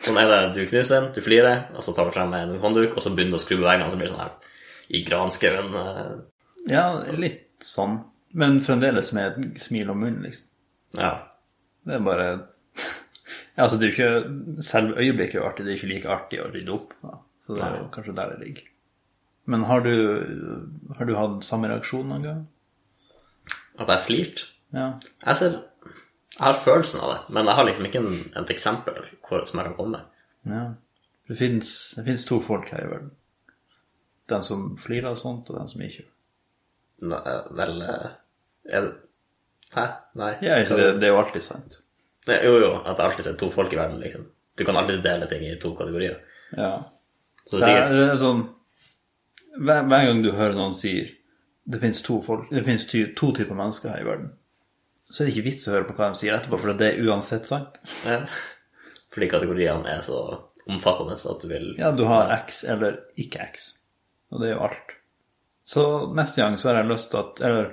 Sånn 0.00 0.16
er 0.16 0.26
det 0.32 0.38
du 0.56 0.62
knuser 0.70 0.96
den, 1.02 1.10
du 1.14 1.20
flirer, 1.20 1.66
og 1.76 1.84
så 1.84 1.92
tar 1.94 2.08
du 2.08 2.14
frem 2.16 2.32
en 2.34 2.56
håndduk, 2.62 2.96
og 2.96 3.04
så 3.04 3.12
begynner 3.12 3.36
du 3.36 3.38
å 3.38 3.42
skru 3.44 3.58
bevegelsene, 3.60 3.92
så 3.92 4.00
blir 4.00 4.08
det 4.08 4.14
sånn 4.16 4.24
her 4.24 4.32
i 4.96 5.02
granskauen. 5.04 5.74
eh, 5.76 6.72
Ja, 6.72 6.86
litt 7.12 7.60
sånn. 7.62 7.98
Men 8.32 8.60
fremdeles 8.64 9.12
med 9.12 9.38
et 9.44 9.60
smil 9.60 9.90
om 9.92 10.00
munnen, 10.00 10.22
liksom. 10.24 10.46
Ja. 10.96 11.12
Det 11.86 11.94
er 12.00 12.04
bare 12.08 12.26
Ja, 13.60 13.66
altså, 13.66 13.76
det 13.76 13.86
er 13.86 13.90
jo 13.90 13.96
ikke 13.96 14.62
Selve 14.64 14.94
øyeblikket 15.02 15.34
er 15.36 15.42
jo 15.42 15.48
artig, 15.50 15.64
det 15.66 15.72
er 15.74 15.76
ikke 15.76 15.88
like 15.90 16.12
artig 16.14 16.38
å 16.40 16.46
rydde 16.48 16.72
opp. 16.72 16.94
Da. 17.02 17.18
Så 17.44 17.56
det 17.58 17.64
er 17.66 17.74
jo 17.76 17.88
kanskje 17.92 18.14
der 18.16 18.30
det 18.32 18.38
ligger. 18.46 18.70
Men 19.52 19.66
har 19.68 19.82
du, 19.84 19.92
har 20.96 21.08
du 21.08 21.12
hatt 21.18 21.44
samme 21.44 21.68
reaksjon 21.68 22.08
noen 22.08 22.24
gang? 22.24 22.40
At 23.80 23.92
jeg 23.92 24.06
flirte. 24.06 24.46
Ja. 24.72 24.86
Jeg, 25.26 25.36
ser, 25.36 25.58
jeg 26.38 26.40
har 26.46 26.56
følelsen 26.64 27.04
av 27.04 27.12
det, 27.12 27.18
men 27.36 27.50
jeg 27.50 27.58
har 27.58 27.68
liksom 27.68 27.88
ikke 27.90 28.02
en, 28.04 28.16
et 28.40 28.54
eksempel 28.54 29.02
hvor, 29.26 29.44
som 29.50 29.60
jeg 29.60 29.68
kan 29.68 29.76
komme 29.76 29.98
med. 29.98 30.22
ja. 30.54 30.68
Det 31.30 31.36
fins 31.38 32.24
to 32.26 32.40
folk 32.42 32.72
her 32.74 32.82
i 32.82 32.88
verden. 32.90 33.12
Den 34.32 34.42
som 34.42 34.64
flirer 34.82 35.12
og 35.12 35.18
sånt, 35.20 35.46
og 35.52 35.60
den 35.60 35.68
som 35.70 35.84
ikke 35.84 36.00
gjør. 36.00 36.08
Nei, 37.12 37.36
vel 37.60 37.84
eh, 37.86 38.08
er 38.66 38.88
det 38.88 38.96
Hæ? 39.70 39.84
Nei. 40.18 40.32
Ja, 40.42 40.56
det, 40.66 40.88
det 40.98 41.06
er 41.06 41.12
jo 41.12 41.20
alltid 41.20 41.44
sant. 41.46 41.76
Jo, 42.44 42.54
jo, 42.62 42.70
at 42.84 42.96
det 42.96 43.04
alltid 43.06 43.30
er 43.32 43.38
to 43.40 43.50
folk 43.54 43.72
i 43.74 43.78
verden, 43.78 44.00
liksom. 44.02 44.26
Du 44.58 44.64
kan 44.64 44.76
alltid 44.76 45.02
dele 45.04 45.28
ting 45.30 45.44
i 45.46 45.54
to 45.60 45.72
kategorier. 45.78 46.18
Ja. 46.56 46.72
Så 47.46 47.56
Det 47.58 47.64
er, 47.64 47.68
sikkert 47.68 47.94
det 47.96 48.08
er 48.10 48.20
sånn 48.20 48.42
hver, 49.60 49.86
hver 49.88 50.04
gang 50.06 50.20
du 50.22 50.30
hører 50.36 50.54
noen 50.58 50.74
sier 50.76 51.08
det 51.70 51.80
finnes 51.82 52.02
to 52.02 52.18
folk, 52.24 52.48
det 52.50 52.62
finnes 52.66 52.86
ty, 52.90 53.02
to 53.18 53.30
typer 53.36 53.54
mennesker 53.58 53.92
her 53.92 54.02
i 54.02 54.06
verden, 54.06 54.30
så 55.10 55.22
er 55.22 55.28
det 55.28 55.34
ikke 55.34 55.46
vits 55.46 55.66
å 55.68 55.74
høre 55.74 55.86
på 55.86 55.94
hva 55.98 56.08
de 56.10 56.18
sier 56.18 56.34
etterpå, 56.34 56.58
for 56.58 56.78
det 56.78 56.88
er 56.88 57.04
uansett 57.06 57.46
sant. 57.48 57.78
ja. 58.06 58.22
Fordi 59.10 59.26
kategoriene 59.30 59.90
er 59.90 60.04
så 60.06 60.20
omfattende 60.70 61.16
at 61.18 61.42
du 61.42 61.48
vil 61.50 61.64
Ja, 61.80 61.90
du 61.90 62.04
har 62.06 62.30
X 62.44 62.62
eller 62.62 63.00
ikke 63.18 63.42
X, 63.50 63.64
og 64.30 64.42
det 64.42 64.50
er 64.50 64.54
jo 64.54 64.66
alt. 64.68 64.92
Så 65.66 65.82
neste 66.14 66.42
gang 66.44 66.58
så 66.58 66.70
har 66.70 66.80
jeg 66.80 66.90
lyst 66.90 67.10
til 67.10 67.20
at 67.20 67.40
Eller 67.46 67.66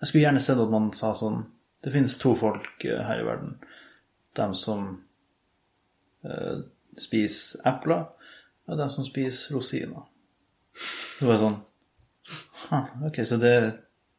jeg 0.00 0.08
skulle 0.08 0.22
gjerne 0.22 0.42
sett 0.44 0.60
at 0.60 0.70
man 0.72 0.90
sa 0.96 1.14
sånn 1.16 1.40
Det 1.84 1.92
finnes 1.94 2.18
to 2.18 2.34
folk 2.38 2.84
eh, 2.84 3.02
her 3.06 3.20
i 3.22 3.26
verden. 3.26 3.56
Dem 4.38 4.54
som 4.54 4.86
eh, 6.24 6.62
spiser 6.98 7.62
epler, 7.68 8.06
og 8.68 8.78
dem 8.78 8.90
som 8.90 9.06
spiser 9.06 9.54
rosiner. 9.56 10.06
Så 11.18 11.26
var 11.26 11.40
sånn 11.42 11.58
Ok, 13.08 13.22
så 13.24 13.38
det, 13.40 13.52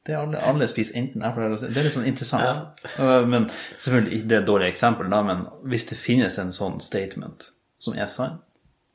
det 0.07 0.15
alle, 0.17 0.39
alle 0.41 0.65
spiser 0.71 0.97
enten 0.97 1.21
epler 1.23 1.45
eller 1.45 1.55
rosiner. 1.57 1.73
Det 1.75 1.81
er 1.81 1.87
litt 1.89 1.95
sånn 1.97 2.07
interessant. 2.09 2.85
Ja. 2.97 3.19
Men 3.29 3.45
selvfølgelig, 3.77 4.21
det 4.25 4.37
er 4.37 4.41
et 4.41 4.47
dårlig 4.49 4.69
eksempel, 4.71 5.09
da, 5.11 5.19
men 5.27 5.43
hvis 5.69 5.85
det 5.91 5.99
finnes 5.99 6.39
en 6.41 6.53
sånn 6.55 6.79
statement 6.83 7.51
som 7.79 7.95
er 7.99 8.09
sann, 8.11 8.39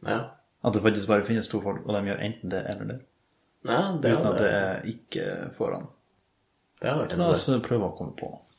Ja. 0.04 0.18
at 0.64 0.74
det 0.74 0.82
faktisk 0.84 1.08
bare 1.08 1.24
finnes 1.28 1.48
to 1.48 1.60
folk, 1.62 1.84
og 1.86 1.94
de 1.94 2.10
gjør 2.10 2.24
enten 2.26 2.50
det 2.52 2.64
eller 2.72 2.90
det, 2.90 2.98
ja, 3.64 3.78
det 4.02 4.10
uten 4.16 4.26
at 4.32 4.40
det 4.42 4.50
er 4.50 4.82
ikke 4.90 5.28
foran. 5.56 5.86
det 6.82 6.90
har 6.90 6.98
vært 7.04 7.16
La 7.16 7.30
oss 7.32 7.46
prøve 7.64 7.86
å 7.88 7.94
komme 7.96 8.16
på 8.18 8.28
noe. 8.34 8.53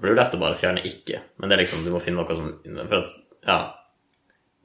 blir 0.00 0.14
jo 0.14 0.16
lett 0.16 0.34
å 0.34 0.40
bare 0.40 0.56
fjerne 0.56 0.80
'ikke', 0.80 1.20
men 1.36 1.48
det 1.48 1.54
er 1.54 1.60
liksom, 1.60 1.84
du 1.84 1.90
må 1.92 2.00
finne 2.00 2.22
noe 2.22 2.34
som 2.34 2.48
For 2.88 2.96
at, 3.02 3.10
ja 3.46 3.58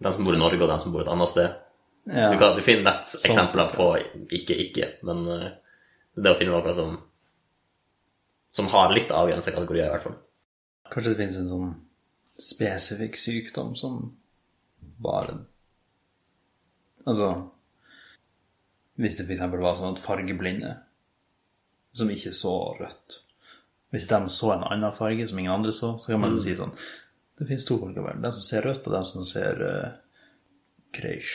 Den 0.04 0.14
som 0.14 0.26
bor 0.26 0.36
i 0.36 0.40
Norge, 0.40 0.62
og 0.64 0.70
den 0.70 0.80
som 0.80 0.92
bor 0.92 1.02
et 1.02 1.12
annet 1.12 1.30
sted. 1.30 1.56
Ja, 2.08 2.30
Du, 2.32 2.38
kan, 2.38 2.56
du 2.56 2.62
finner 2.62 2.84
lett 2.84 3.04
eksempler 3.04 3.68
sånn 3.68 3.76
på 3.76 3.88
'ikke, 4.32 4.56
ikke', 4.56 4.90
men 5.04 5.28
uh, 5.28 5.50
det 6.16 6.32
å 6.32 6.38
finne 6.40 6.56
noe 6.56 6.74
som 6.74 6.98
som 8.56 8.68
har 8.72 8.94
litt 8.96 9.12
avgrensa 9.12 9.52
kategorier, 9.52 9.90
i 9.90 9.92
hvert 9.92 10.04
fall. 10.04 10.16
Kanskje 10.88 11.12
det 11.12 11.18
finnes 11.20 11.38
en 11.38 11.50
sånn 11.50 11.74
spesifikk 12.42 13.18
sykdom 13.18 13.76
som 13.76 14.16
bare 14.98 15.38
Altså 17.06 17.30
Hvis 18.96 19.18
det 19.20 19.28
f.eks. 19.28 19.44
var 19.52 19.78
sånn 19.78 19.94
at 19.94 20.04
fargeblinde 20.04 20.74
som 21.96 22.12
ikke 22.12 22.34
så 22.36 22.56
rødt 22.80 23.20
Hvis 23.94 24.08
de 24.12 24.20
så 24.30 24.52
en 24.56 24.66
annen 24.68 24.96
farge 24.96 25.28
som 25.30 25.40
ingen 25.40 25.54
andre 25.54 25.74
så, 25.76 25.96
så 26.00 26.12
kan 26.12 26.24
man 26.24 26.36
jo 26.36 26.42
si 26.44 26.56
sånn 26.58 26.76
Det 27.38 27.48
finnes 27.48 27.68
to 27.68 27.78
folk 27.80 27.98
vel. 28.00 28.22
Den 28.24 28.36
som 28.36 28.44
ser 28.44 28.64
rødt, 28.64 28.88
og 28.88 28.94
de 28.96 29.02
som 29.12 29.24
ser 29.28 29.60
uh, 29.60 29.96
kreisj. 30.96 31.34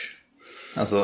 Altså 0.81 1.03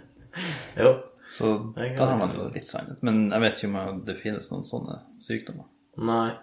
Jo. 0.82 0.90
Så 1.30 1.52
da 1.72 2.04
har 2.04 2.18
man 2.18 2.34
jo 2.36 2.50
litt 2.52 2.68
sannhet. 2.68 3.00
Men 3.06 3.30
jeg 3.30 3.42
vet 3.44 3.60
ikke 3.62 3.70
om 3.80 4.02
det 4.04 4.18
finnes 4.20 4.50
noen 4.50 4.66
sånne 4.66 4.98
sykdommer. 5.24 5.70
Nei. 6.04 6.34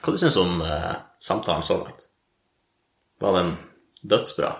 Hva 0.00 0.16
syns 0.16 0.36
du 0.36 0.40
om 0.40 0.60
eh, 0.64 0.94
samtalen 1.20 1.62
så 1.62 1.76
langt? 1.82 2.06
Var 3.20 3.36
den 3.36 3.50
dødsbra? 4.02 4.54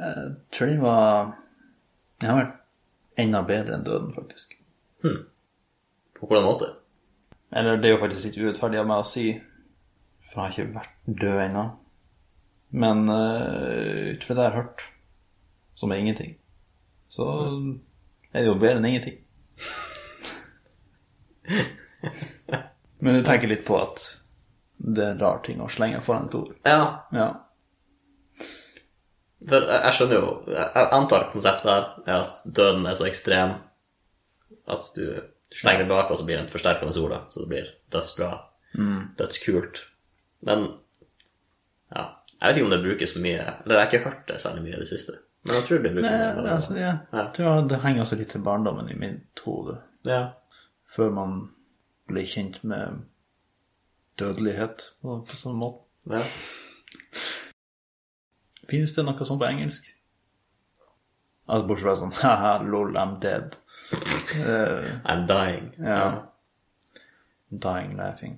Jeg 0.00 0.30
tror 0.54 0.66
den 0.66 0.80
var 0.80 1.32
Den 2.20 2.30
har 2.30 2.38
vært 2.38 2.56
enda 3.20 3.42
bedre 3.44 3.76
enn 3.76 3.84
døden, 3.84 4.14
faktisk. 4.16 4.54
Hmm. 5.04 5.26
På 6.16 6.28
hvordan 6.28 6.46
måte? 6.46 6.68
Eller 7.52 7.76
det 7.80 7.88
er 7.88 7.94
jo 7.94 8.00
faktisk 8.00 8.26
litt 8.26 8.38
urettferdig 8.40 8.80
av 8.80 8.88
meg 8.88 9.02
å 9.02 9.08
si, 9.08 9.24
for 10.24 10.40
jeg 10.40 10.42
har 10.42 10.52
ikke 10.54 10.74
vært 10.76 10.96
død 11.20 11.40
ennå. 11.46 11.64
Men 12.80 13.08
uh, 13.08 14.12
ut 14.14 14.24
fra 14.24 14.36
det 14.36 14.44
jeg 14.44 14.52
har 14.52 14.58
hørt, 14.60 14.84
som 15.80 15.92
er 15.92 16.00
ingenting, 16.00 16.36
så 17.08 17.26
er 18.30 18.38
det 18.38 18.48
jo 18.48 18.60
bedre 18.60 18.78
enn 18.80 18.88
ingenting. 18.92 19.18
Men 23.00 23.14
du 23.16 23.22
tenker 23.26 23.48
litt 23.48 23.64
på 23.66 23.78
at 23.80 24.02
det 24.80 25.04
er 25.04 25.10
en 25.14 25.20
rar 25.20 25.38
ting 25.44 25.60
å 25.60 25.68
slenge 25.72 26.00
foran 26.04 26.26
et 26.28 26.34
ord. 26.34 26.54
Ja, 26.64 27.04
Ja. 27.12 27.28
for 29.48 29.64
jeg, 29.72 29.92
skjønner 29.96 30.18
jo 30.20 30.30
Jeg 30.52 30.88
antar 30.92 31.30
konseptet 31.32 31.70
her 31.70 31.86
er 32.06 32.18
at 32.26 32.42
døden 32.56 32.86
er 32.86 32.96
så 32.98 33.06
ekstrem 33.08 33.54
at 34.70 34.90
du 34.96 35.04
slenger 35.50 35.82
det 35.82 35.88
bak, 35.90 36.10
og 36.12 36.18
så 36.20 36.24
blir 36.28 36.36
det 36.38 36.44
en 36.44 36.52
forsterkende 36.52 36.94
ord, 37.02 37.10
da. 37.10 37.20
Så 37.32 37.40
det 37.42 37.48
blir 37.50 37.70
dødsbra. 37.90 38.28
Dødskult. 39.18 39.80
Men 40.46 40.66
ja. 41.96 42.04
Jeg 42.40 42.46
vet 42.52 42.56
ikke 42.60 42.66
om 42.68 42.70
det 42.72 42.82
brukes 42.84 43.12
for 43.12 43.20
mye 43.24 43.40
Eller 43.42 43.74
jeg 43.74 43.80
har 43.80 43.88
ikke 43.90 44.04
hørt 44.06 44.28
det 44.30 44.36
særlig 44.40 44.62
mye 44.64 44.76
i 44.76 44.80
det 44.80 44.88
siste. 44.88 45.16
Men 45.44 45.54
jeg 45.58 45.64
tror 45.66 45.78
det 45.82 45.90
brukes 45.96 46.10
Nei, 46.10 46.20
mye. 46.36 46.52
altså, 46.54 46.76
ja. 46.78 46.92
Jeg 47.12 47.32
tror 47.36 47.66
det 47.68 47.80
henger 47.82 48.04
også 48.04 48.16
litt 48.20 48.30
til 48.36 48.44
barndommen 48.46 48.88
i 48.92 48.94
mitt 49.00 49.42
hode. 49.44 49.78
Ja. 50.06 50.20
Før 50.94 51.10
man 51.16 51.34
ble 52.10 52.24
kjent 52.28 52.60
med 52.66 53.04
dødelighet 54.20 54.90
på, 55.02 55.20
på 55.26 55.38
sånn 55.38 55.58
måte. 55.60 55.86
ja. 56.10 56.24
Finnes 58.70 58.92
det 58.94 59.02
noe 59.02 59.26
sånt 59.26 59.40
på 59.42 59.48
engelsk? 59.48 59.88
Altså, 61.50 61.66
bortsett 61.66 61.86
fra 61.88 61.96
sånn 61.98 62.14
haha, 62.22 62.52
lol, 62.62 62.94
I'm 62.94 63.16
dead. 63.22 63.56
Uh, 63.90 64.86
I'm 65.02 65.26
dying. 65.26 65.72
ja. 65.82 66.26
Dying 67.50 67.96
laughing. 67.98 68.36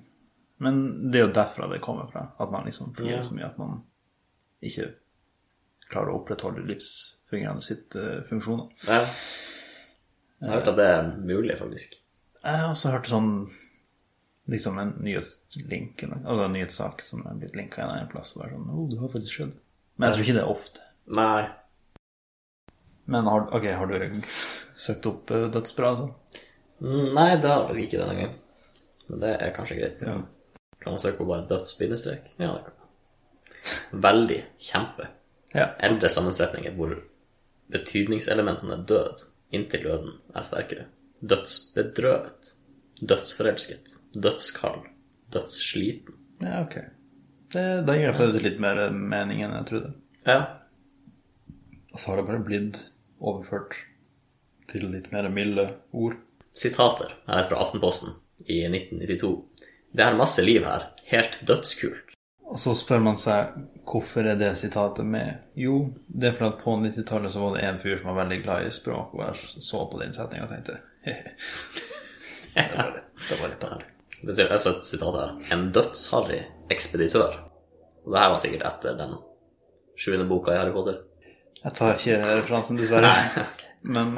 Men 0.63 1.11
det 1.11 1.19
er 1.19 1.27
jo 1.27 1.33
derfra 1.35 1.67
det 1.69 1.83
kommer 1.83 2.07
fra. 2.09 2.31
At 2.41 2.53
man 2.53 2.65
liksom 2.65 2.95
flirer 2.97 3.19
yeah. 3.19 3.25
så 3.25 3.35
mye 3.35 3.45
at 3.45 3.59
man 3.61 3.83
ikke 4.63 4.87
klarer 5.91 6.13
å 6.13 6.21
opprettholde 6.21 6.63
livsfungerende 6.65 7.65
sitt 7.65 7.93
uh, 7.99 8.23
funksjoner. 8.29 8.71
Ja. 8.87 9.03
Jeg 10.41 10.49
har 10.49 10.57
hørt 10.57 10.71
at 10.73 10.79
det 10.79 10.87
er 10.89 11.11
mulig, 11.19 11.57
faktisk. 11.59 11.99
Jeg 12.43 12.59
har 12.59 12.73
også 12.73 12.91
hørt 12.91 13.07
sånn 13.07 13.29
liksom 14.51 14.79
en 14.81 14.93
nyhetslink, 15.03 16.03
altså 16.03 16.45
en 16.45 16.55
nyhetssak 16.57 17.03
som 17.05 17.23
er 17.29 17.37
blitt 17.39 17.55
linka 17.55 17.83
en 17.83 17.93
annen 17.93 18.09
plass. 18.11 18.33
Og 18.35 18.43
bare 18.43 18.57
sånn, 18.57 18.71
oh, 18.73 18.87
det 18.91 18.99
har 18.99 19.11
faktisk 19.13 19.37
skjedd. 19.37 19.53
Men 19.95 20.09
jeg 20.09 20.17
tror 20.17 20.25
ikke 20.25 20.35
det 20.37 20.43
er 20.43 20.51
ofte. 20.51 20.87
Nei. 21.19 21.43
Men 23.13 23.29
har, 23.31 23.47
ok, 23.55 23.67
har 23.79 23.91
du 23.91 24.21
søkt 24.79 25.07
opp 25.07 25.31
eh, 25.31 25.47
dødsbra, 25.53 25.91
altså? 25.93 26.41
Mm, 26.83 27.13
Nei, 27.15 27.27
det 27.39 27.49
har 27.51 27.61
jeg 27.61 27.67
faktisk 27.69 27.85
ikke 27.87 28.01
denne 28.01 28.15
gangen. 28.19 28.39
Men 29.07 29.23
det 29.23 29.33
er 29.35 29.55
kanskje 29.55 29.79
greit. 29.79 30.03
Ja. 30.03 30.15
Kan 30.83 30.95
man 30.95 31.03
søke 31.03 31.19
på 31.21 31.27
bare 31.29 31.47
dødsbindestrek? 31.47 32.33
Ja, 32.41 32.53
det 32.57 32.63
kan 32.65 32.79
man. 32.79 34.01
Veldig. 34.03 34.39
Kjempe. 34.59 35.07
Ja. 35.53 35.69
Eldre 35.85 36.09
sammensetninger 36.11 36.75
hvor 36.75 36.97
betydningselementene 37.71 38.81
død 38.89 39.23
inntil 39.55 39.87
døden 39.87 40.17
er 40.35 40.47
sterkere. 40.47 40.87
Dødsbedrøvet. 41.23 42.53
Dødsforelsket. 42.99 43.95
Dødskald. 44.13 44.89
Dødssliten. 45.33 46.19
Ja, 46.43 46.61
ok. 46.65 46.75
Det, 47.53 47.63
da 47.87 47.95
gir 47.95 48.11
det 48.11 48.17
faktisk 48.17 48.43
litt 48.43 48.59
mer 48.61 48.81
mening 48.91 49.43
enn 49.45 49.55
jeg 49.55 49.67
trodde. 49.69 49.93
Ja. 50.27 50.39
Og 51.93 51.99
så 51.99 52.11
har 52.11 52.19
det 52.19 52.27
bare 52.27 52.43
blitt 52.43 52.79
overført 53.23 53.77
til 54.71 54.89
litt 54.91 55.11
mer 55.13 55.29
milde 55.31 55.69
ord. 55.91 56.17
Sitater. 56.53 57.15
er 57.27 57.39
er 57.39 57.47
fra 57.49 57.61
Aftenposten 57.63 58.13
i 58.45 58.63
1992. 58.67 59.31
Det 59.93 60.03
er 60.03 60.17
masse 60.17 60.41
liv 60.41 60.65
her. 60.65 60.89
Helt 61.09 61.39
dødskult. 61.47 62.13
Og 62.43 62.59
så 62.59 62.73
spør 62.77 62.99
man 63.01 63.17
seg 63.17 63.55
hvorfor 63.89 64.27
er 64.27 64.37
det 64.37 64.51
sitatet 64.59 65.05
med? 65.05 65.39
Jo, 65.55 65.93
det 66.07 66.29
er 66.29 66.35
fordi 66.37 66.63
på 66.63 66.75
90-tallet 66.83 67.33
så 67.33 67.41
var 67.41 67.55
det 67.55 67.63
en 67.67 67.79
fyr 67.81 67.97
som 67.97 68.11
var 68.11 68.23
veldig 68.23 68.41
glad 68.43 68.67
i 68.67 68.73
språk, 68.73 69.13
og 69.15 69.23
jeg 69.23 69.63
så 69.63 69.85
på 69.89 70.01
den 70.01 70.13
setninga 70.13 70.45
og 70.45 70.51
tenkte. 70.51 70.77
Det 71.03 72.67
var 72.77 72.91
litt, 72.93 73.09
det 73.29 73.39
var 73.41 73.49
litt 73.51 73.63
artig. 73.67 73.89
Det 74.23 74.35
er 74.39 74.53
også 74.55 74.77
et 74.77 74.85
sitat 74.87 75.15
her. 75.19 75.31
En 75.55 75.65
dødsharry 75.75 76.39
ekspeditør. 76.71 77.39
Og 78.05 78.13
det 78.13 78.21
her 78.21 78.31
var 78.31 78.41
sikkert 78.43 78.67
etter 78.69 78.95
den 78.99 79.17
sjuende 79.99 80.27
boka 80.29 80.53
i 80.53 80.59
Harry 80.59 80.73
Potter. 80.75 81.01
Jeg 81.63 81.75
tar 81.77 81.95
ikke 81.97 82.19
referansen, 82.21 82.79
dessverre. 82.79 83.11
Men, 83.83 84.13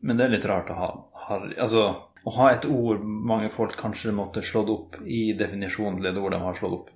men 0.00 0.16
det 0.16 0.24
er 0.24 0.32
litt 0.32 0.46
rart 0.48 0.70
å 0.72 0.76
ha, 0.78 0.86
harry 1.26 1.52
Altså, 1.60 1.82
å 2.24 2.32
ha 2.38 2.46
et 2.54 2.64
ord 2.68 3.02
mange 3.04 3.50
folk 3.52 3.76
kanskje 3.80 4.12
måtte 4.16 4.44
slått 4.44 4.72
opp 4.72 4.96
i 5.04 5.34
definisjonen 5.36 6.00
til 6.00 6.08
et 6.12 6.20
ord 6.20 6.32
de 6.32 6.40
har 6.40 6.56
slått 6.56 6.78
opp. 6.78 6.88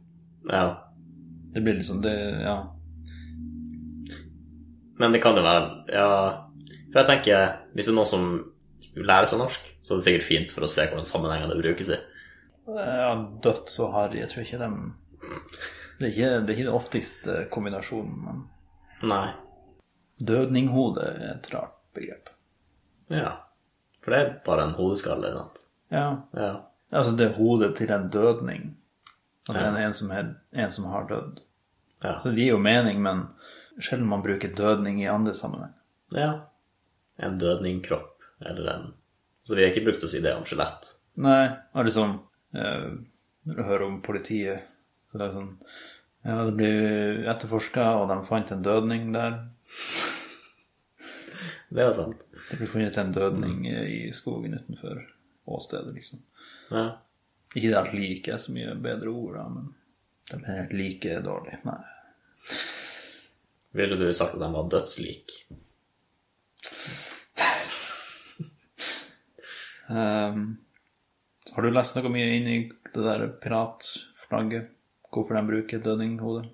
Ja. 0.48 0.64
Det 1.52 1.60
blir 1.64 1.76
liksom 1.76 2.00
det 2.04 2.14
Ja. 2.44 2.56
Men 4.98 5.12
det 5.12 5.20
kan 5.24 5.36
jo 5.36 5.42
være 5.44 5.84
Ja. 5.92 6.43
For 6.94 7.02
jeg 7.02 7.08
tenker, 7.10 7.56
hvis 7.74 7.88
det 7.88 7.92
er 7.92 7.96
noen 7.98 8.06
som 8.06 8.26
lærer 8.94 9.26
seg 9.26 9.40
norsk, 9.42 9.64
så 9.82 9.94
er 9.96 9.98
det 9.98 10.04
sikkert 10.06 10.26
fint 10.28 10.52
for 10.54 10.62
å 10.64 10.70
se 10.70 10.84
hvordan 10.86 11.08
sammenhengen 11.08 11.50
det 11.50 11.58
brukes 11.58 11.90
i. 11.90 11.96
ja 12.70 13.08
dødt 13.42 13.72
og 13.82 13.90
harry, 13.96 14.20
jeg 14.22 14.30
tror 14.30 14.44
ikke 14.46 14.60
de 14.62 14.68
det 15.98 16.06
er 16.06 16.12
ikke, 16.12 16.28
det 16.46 16.52
er 16.52 16.54
ikke 16.54 16.66
den 16.68 16.76
oftigste 16.78 17.34
kombinasjonen, 17.50 18.14
men 18.24 19.08
Nei. 19.10 19.26
dødninghode 20.20 21.02
er 21.10 21.34
et 21.34 21.50
rart 21.54 21.74
begrep. 21.94 22.30
Ja. 23.10 23.32
For 24.04 24.12
det 24.14 24.20
er 24.20 24.32
bare 24.46 24.68
en 24.68 24.74
hodeskalle, 24.78 25.30
sant? 25.34 25.60
Ja. 25.94 26.06
Ja. 26.36 26.52
Altså, 26.94 27.14
det 27.16 27.28
er 27.30 27.36
hodet 27.38 27.74
til 27.78 27.90
en 27.94 28.08
dødning. 28.12 28.76
Altså 29.48 29.62
Ja. 29.62 29.68
en, 29.68 29.76
en, 29.82 29.92
som 29.94 30.10
er, 30.10 30.34
en 30.52 30.70
som 30.72 30.84
har 30.92 31.06
dødd. 31.08 31.40
Ja. 32.04 32.20
Så 32.22 32.30
det 32.30 32.38
gir 32.42 32.54
jo 32.54 32.58
mening, 32.58 33.00
men 33.02 33.26
sjelden 33.80 34.08
man 34.08 34.22
bruker 34.22 34.54
dødning 34.54 35.00
i 35.02 35.08
andre 35.10 35.34
sammenheng. 35.34 35.74
ja. 36.12 36.32
En 37.22 37.38
dødning 37.38 37.80
kropp, 37.84 38.22
eller 38.42 38.70
en 38.72 38.92
Så 39.44 39.54
vi 39.54 39.62
har 39.62 39.72
ikke 39.72 39.84
brukt 39.90 40.04
å 40.04 40.08
si 40.10 40.22
det 40.24 40.32
om 40.34 40.46
skjelett. 40.48 40.88
Nei, 41.22 41.46
og 41.76 41.86
liksom 41.86 42.16
eh, 42.56 42.86
Når 43.46 43.58
du 43.58 43.62
hører 43.62 43.84
om 43.86 44.00
politiet 44.02 44.70
så 45.14 45.20
det 45.20 45.26
er 45.28 45.34
sånn 45.36 45.50
Ja, 46.26 46.36
det 46.48 46.54
blir 46.58 47.26
etterforska, 47.30 47.84
og 48.00 48.08
de 48.10 48.16
fant 48.26 48.48
en 48.50 48.64
dødning 48.64 49.12
der. 49.14 49.36
Det 51.68 51.84
er 51.84 51.92
sant. 51.94 52.24
Det 52.48 52.58
ble 52.58 52.66
funnet 52.72 52.98
en 52.98 53.12
dødning 53.14 53.60
i 53.68 54.08
skogen 54.16 54.56
utenfor 54.56 55.04
åstedet, 55.44 55.92
liksom. 55.94 56.24
Ja. 56.72 56.86
Ikke 57.52 57.68
det 57.68 57.78
at 57.78 57.94
lik 57.94 58.26
er 58.32 58.40
så 58.42 58.56
mye 58.56 58.74
bedre 58.74 59.12
ord, 59.12 59.36
da, 59.38 59.44
men 59.52 59.70
de 60.32 60.56
er 60.56 60.74
like 60.74 61.20
dårlig. 61.22 61.60
Nei. 61.68 61.78
Ville 63.78 64.00
du 64.00 64.08
sagt 64.10 64.34
at 64.34 64.42
de 64.42 64.50
var 64.56 64.72
dødslik? 64.72 65.36
Ehm, 69.90 70.44
har 71.54 71.62
du 71.66 71.70
lest 71.70 71.96
noe 71.98 72.12
mye 72.12 72.30
inn 72.38 72.46
i 72.48 72.58
det 72.94 73.02
der 73.04 73.26
piratflagget? 73.42 74.70
Hvorfor 75.14 75.36
de 75.38 75.42
bruker 75.46 75.82
dødninghode? 75.84 76.46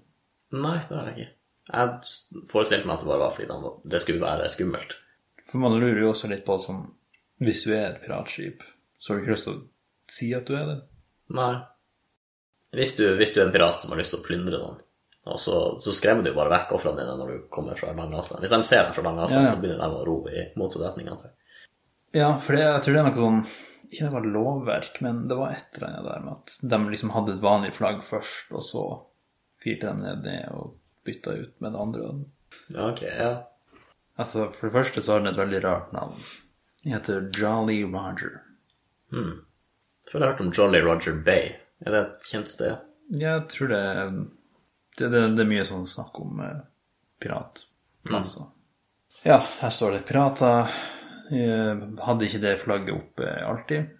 Nei, 0.53 0.79
det 0.89 0.97
har 0.99 1.07
jeg 1.13 1.17
ikke. 1.17 1.35
Jeg 1.71 2.47
forestilte 2.51 2.89
meg 2.89 2.97
at 2.97 3.05
det 3.05 3.09
bare 3.13 3.23
var 3.23 3.35
fordi 3.37 3.91
det 3.93 4.01
skulle 4.03 4.25
være 4.25 4.49
skummelt. 4.51 4.97
For 5.47 5.63
man 5.63 5.77
lurer 5.79 6.01
jo 6.03 6.11
også 6.11 6.29
litt 6.31 6.45
på 6.47 6.57
sånn 6.63 6.85
Hvis 7.41 7.63
du 7.65 7.71
er 7.73 7.87
et 7.95 8.03
piratskip, 8.03 8.61
så 9.01 9.13
har 9.13 9.17
du 9.17 9.23
ikke 9.25 9.33
lyst 9.37 9.47
til 9.47 9.55
å 9.55 9.63
si 10.13 10.27
at 10.37 10.45
du 10.51 10.53
er 10.59 10.67
det? 10.69 10.75
Nei. 11.33 11.55
Hvis 12.77 12.97
du, 12.99 13.07
hvis 13.17 13.33
du 13.33 13.39
er 13.41 13.47
en 13.47 13.55
pirat 13.55 13.81
som 13.81 13.95
har 13.95 13.99
lyst 14.03 14.13
til 14.13 14.21
å 14.21 14.27
plyndre 14.27 14.59
noen, 14.61 14.77
og 15.31 15.39
så, 15.41 15.55
så 15.81 15.95
skremmer 15.97 16.27
du 16.27 16.35
bare 16.37 16.53
vekk 16.53 16.75
ofrene 16.77 17.01
dine 17.01 17.15
når 17.17 17.33
du 17.33 17.39
kommer 17.53 17.79
fra 17.81 17.95
lang 17.97 18.13
avstand. 18.13 18.43
Hvis 18.45 18.53
de 18.53 18.61
ser 18.69 18.85
deg 18.85 18.93
fra 18.99 19.07
lang 19.07 19.19
avstand, 19.25 19.47
Ja, 19.47 19.49
ja. 19.49 19.55
så 19.57 19.63
begynner 19.63 19.81
de 19.81 20.03
å 20.03 20.05
ro 20.11 20.19
i 20.29 20.45
motsatt 20.61 20.85
retning. 20.85 21.09
antar 21.09 21.31
jeg. 21.31 21.37
Ja, 22.17 22.33
for 22.43 22.57
det, 22.57 22.65
jeg 22.65 22.83
tror 22.85 22.97
det 22.97 23.01
er 23.01 23.07
noe 23.07 23.21
sånn 23.23 23.41
Ikke 23.91 24.07
det 24.07 24.15
var 24.15 24.27
lovverk, 24.35 24.99
men 25.05 25.23
det 25.31 25.37
var 25.39 25.55
et 25.55 25.79
eller 25.79 25.89
annet 25.91 26.09
der 26.09 26.25
med 26.25 26.33
at 26.35 26.57
de 26.73 26.81
liksom 26.91 27.15
hadde 27.15 27.37
et 27.37 27.45
vanlig 27.45 27.73
flagg 27.77 28.03
først, 28.07 28.51
og 28.55 28.65
så 28.67 28.85
firte 29.63 29.91
de 29.91 30.03
ned 30.05 30.23
det 30.27 30.41
og 30.55 30.77
bytta 31.07 31.35
ut 31.37 31.55
med 31.63 31.75
det 31.75 31.81
andre. 31.81 32.11
Ok, 32.91 33.03
ja. 33.07 33.33
Altså, 34.21 34.51
for 34.53 34.69
det 34.69 34.77
første 34.77 35.03
så 35.03 35.15
har 35.15 35.23
den 35.23 35.33
et 35.33 35.41
veldig 35.41 35.63
rart 35.65 35.93
navn. 35.97 36.21
Den 36.85 36.95
heter 36.97 37.31
Jolly 37.37 37.83
Roger. 37.85 38.43
Hmm. 39.11 39.43
jeg 40.07 40.21
har 40.21 40.27
hørt 40.29 40.41
om 40.41 40.53
Jolly 40.55 40.81
Roger 40.87 41.17
Bay. 41.27 41.57
Er 41.83 41.95
det 41.95 42.01
et 42.05 42.23
kjent 42.31 42.51
sted? 42.53 42.79
Jeg 43.11 43.47
tror 43.51 43.73
det 43.73 43.83
Det, 44.99 45.09
det, 45.09 45.21
det 45.35 45.43
er 45.43 45.49
mye 45.49 45.65
sånn 45.65 45.87
snakk 45.89 46.19
om 46.21 46.41
eh, 46.45 46.63
piratplasser. 47.23 48.51
Ja, 49.25 49.39
her 49.61 49.71
står 49.73 49.97
det 49.97 50.01
pirater. 50.09 50.69
Eh, 51.33 51.83
hadde 52.07 52.27
ikke 52.27 52.43
det 52.43 52.55
flagget 52.63 52.95
oppe 52.97 53.33
alltid. 53.47 53.91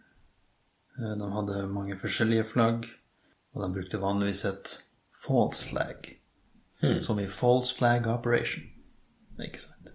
Eh, 0.99 1.15
de 1.21 1.31
hadde 1.35 1.65
mange 1.73 1.99
forskjellige 2.01 2.49
flagg, 2.53 2.89
og 3.55 3.65
de 3.65 3.73
brukte 3.75 4.03
vanligvis 4.03 4.45
et 4.51 4.75
false 5.27 5.67
flag. 5.71 6.17
Som 7.05 7.19
i 7.21 7.27
false 7.29 7.75
flag 7.77 8.07
operation. 8.09 8.65
Ikke 9.41 9.61
sant? 9.61 9.91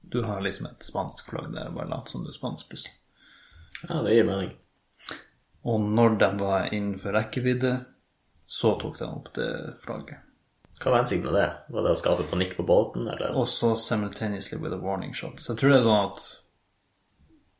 Du 0.00 0.22
har 0.26 0.40
liksom 0.42 0.66
et 0.66 0.82
spansk 0.82 1.28
flagg 1.30 1.52
der, 1.54 1.68
og 1.70 1.76
bare 1.78 1.92
lat 1.92 2.10
som 2.10 2.24
du 2.24 2.30
er 2.32 2.34
spansk 2.34 2.72
plutselig. 2.72 2.96
Ja, 3.84 4.00
det 4.02 4.16
gir 4.16 4.26
mening. 4.26 4.50
Og 5.62 5.84
når 5.84 6.16
de 6.18 6.30
var 6.40 6.72
innenfor 6.74 7.14
rekkevidde, 7.14 7.74
så 8.50 8.74
tok 8.80 8.98
de 8.98 9.06
opp 9.06 9.30
det 9.36 9.50
flagget. 9.84 10.26
Hva 10.80 10.90
var 10.94 11.02
hensikten 11.02 11.28
med 11.28 11.36
det? 11.36 11.48
Var 11.74 11.84
det 11.84 11.92
å 11.92 11.98
skape 12.00 12.24
panikk 12.30 12.54
på 12.56 12.64
båten, 12.64 13.08
eller? 13.12 13.34
Også 13.36 13.74
simultaneously 13.76 14.56
with 14.58 14.72
a 14.72 14.80
warning 14.80 15.12
shot. 15.16 15.40
Så 15.40 15.52
jeg 15.52 15.60
tror 15.60 15.74
det 15.74 15.80
er 15.80 15.88
sånn 15.88 16.06
at 16.06 16.20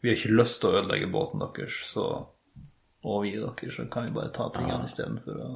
vi 0.00 0.08
har 0.08 0.16
ikke 0.16 0.38
lyst 0.38 0.62
til 0.62 0.70
å 0.70 0.78
ødelegge 0.80 1.10
båten 1.12 1.42
deres, 1.44 1.80
så 1.90 2.06
overgi 3.04 3.34
dere, 3.42 3.72
så 3.74 3.84
kan 3.92 4.06
vi 4.08 4.14
bare 4.16 4.32
ta 4.36 4.48
tingene 4.54 4.88
istedenfor 4.88 5.42
å 5.44 5.50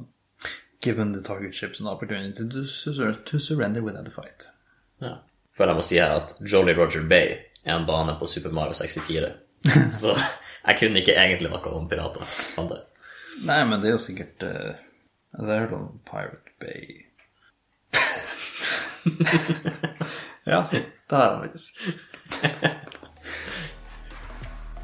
Given 0.85 1.13
the 1.13 1.21
target 1.21 1.55
ships 1.55 1.79
an 1.79 1.87
opportunity 1.87 2.47
to, 2.47 3.39
surrender 3.39 3.81
without 3.81 4.07
a 4.07 4.11
fight. 4.11 4.45
Ja. 5.01 5.15
Føler 5.57 5.71
jeg 5.73 5.79
må 5.79 5.85
si 5.87 5.97
her 5.97 6.11
at 6.19 6.35
Jolly 6.45 6.75
Roger 6.77 7.07
Bay 7.09 7.31
er 7.63 7.71
en 7.73 7.87
bane 7.87 8.13
på 8.19 8.27
Super 8.29 8.53
Mario 8.53 8.77
64. 8.77 9.31
Så 10.01 10.13
jeg 10.13 10.77
kunne 10.77 11.01
ikke 11.01 11.15
egentlig 11.17 11.49
noe 11.49 11.73
om 11.73 11.89
pirater. 11.89 12.35
Nei, 13.49 13.57
men 13.65 13.81
det 13.81 13.89
er 13.89 13.95
jo 13.95 14.03
sikkert 14.03 14.45
uh, 14.45 14.77
Jeg 15.33 15.49
har 15.49 15.65
hørt 15.65 15.73
om 15.79 15.89
Pirate 16.05 16.53
Bay. 16.61 17.04
ja, 20.51 20.65
det 20.71 21.15
har 21.15 21.29
han 21.29 21.41
faktisk. 21.41 21.81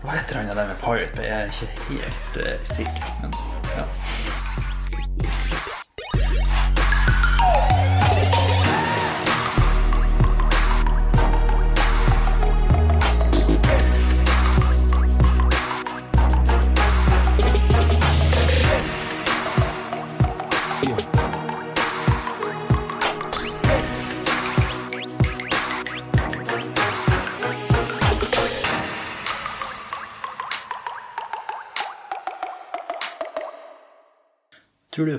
Hva 0.02 0.16
heter 0.18 0.36
han 0.36 0.58
der 0.58 0.68
med 0.68 0.78
Pirate 0.82 1.12
Bay? 1.16 1.26
Jeg 1.26 1.42
er 1.42 1.46
ikke 1.46 1.68
helt 1.90 2.38
uh, 2.42 2.66
sikker, 2.66 3.12
men 3.22 3.36
ja. 3.78 3.86
tror 35.02 35.10
du 35.10 35.18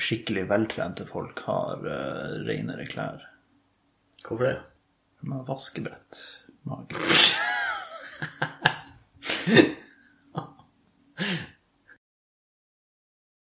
skikkelig 0.00 0.50
veltrente 0.50 1.06
folk 1.08 1.38
har 1.48 1.78
eh, 1.82 1.90
uh, 1.90 2.44
renere 2.46 2.86
klær. 2.86 3.30
Hvorfor 4.22 4.44
det? 4.46 4.58
De 5.20 5.32
har 5.32 5.46
vaskebrett 5.48 6.18
i 6.48 6.52
magen. 6.70 6.98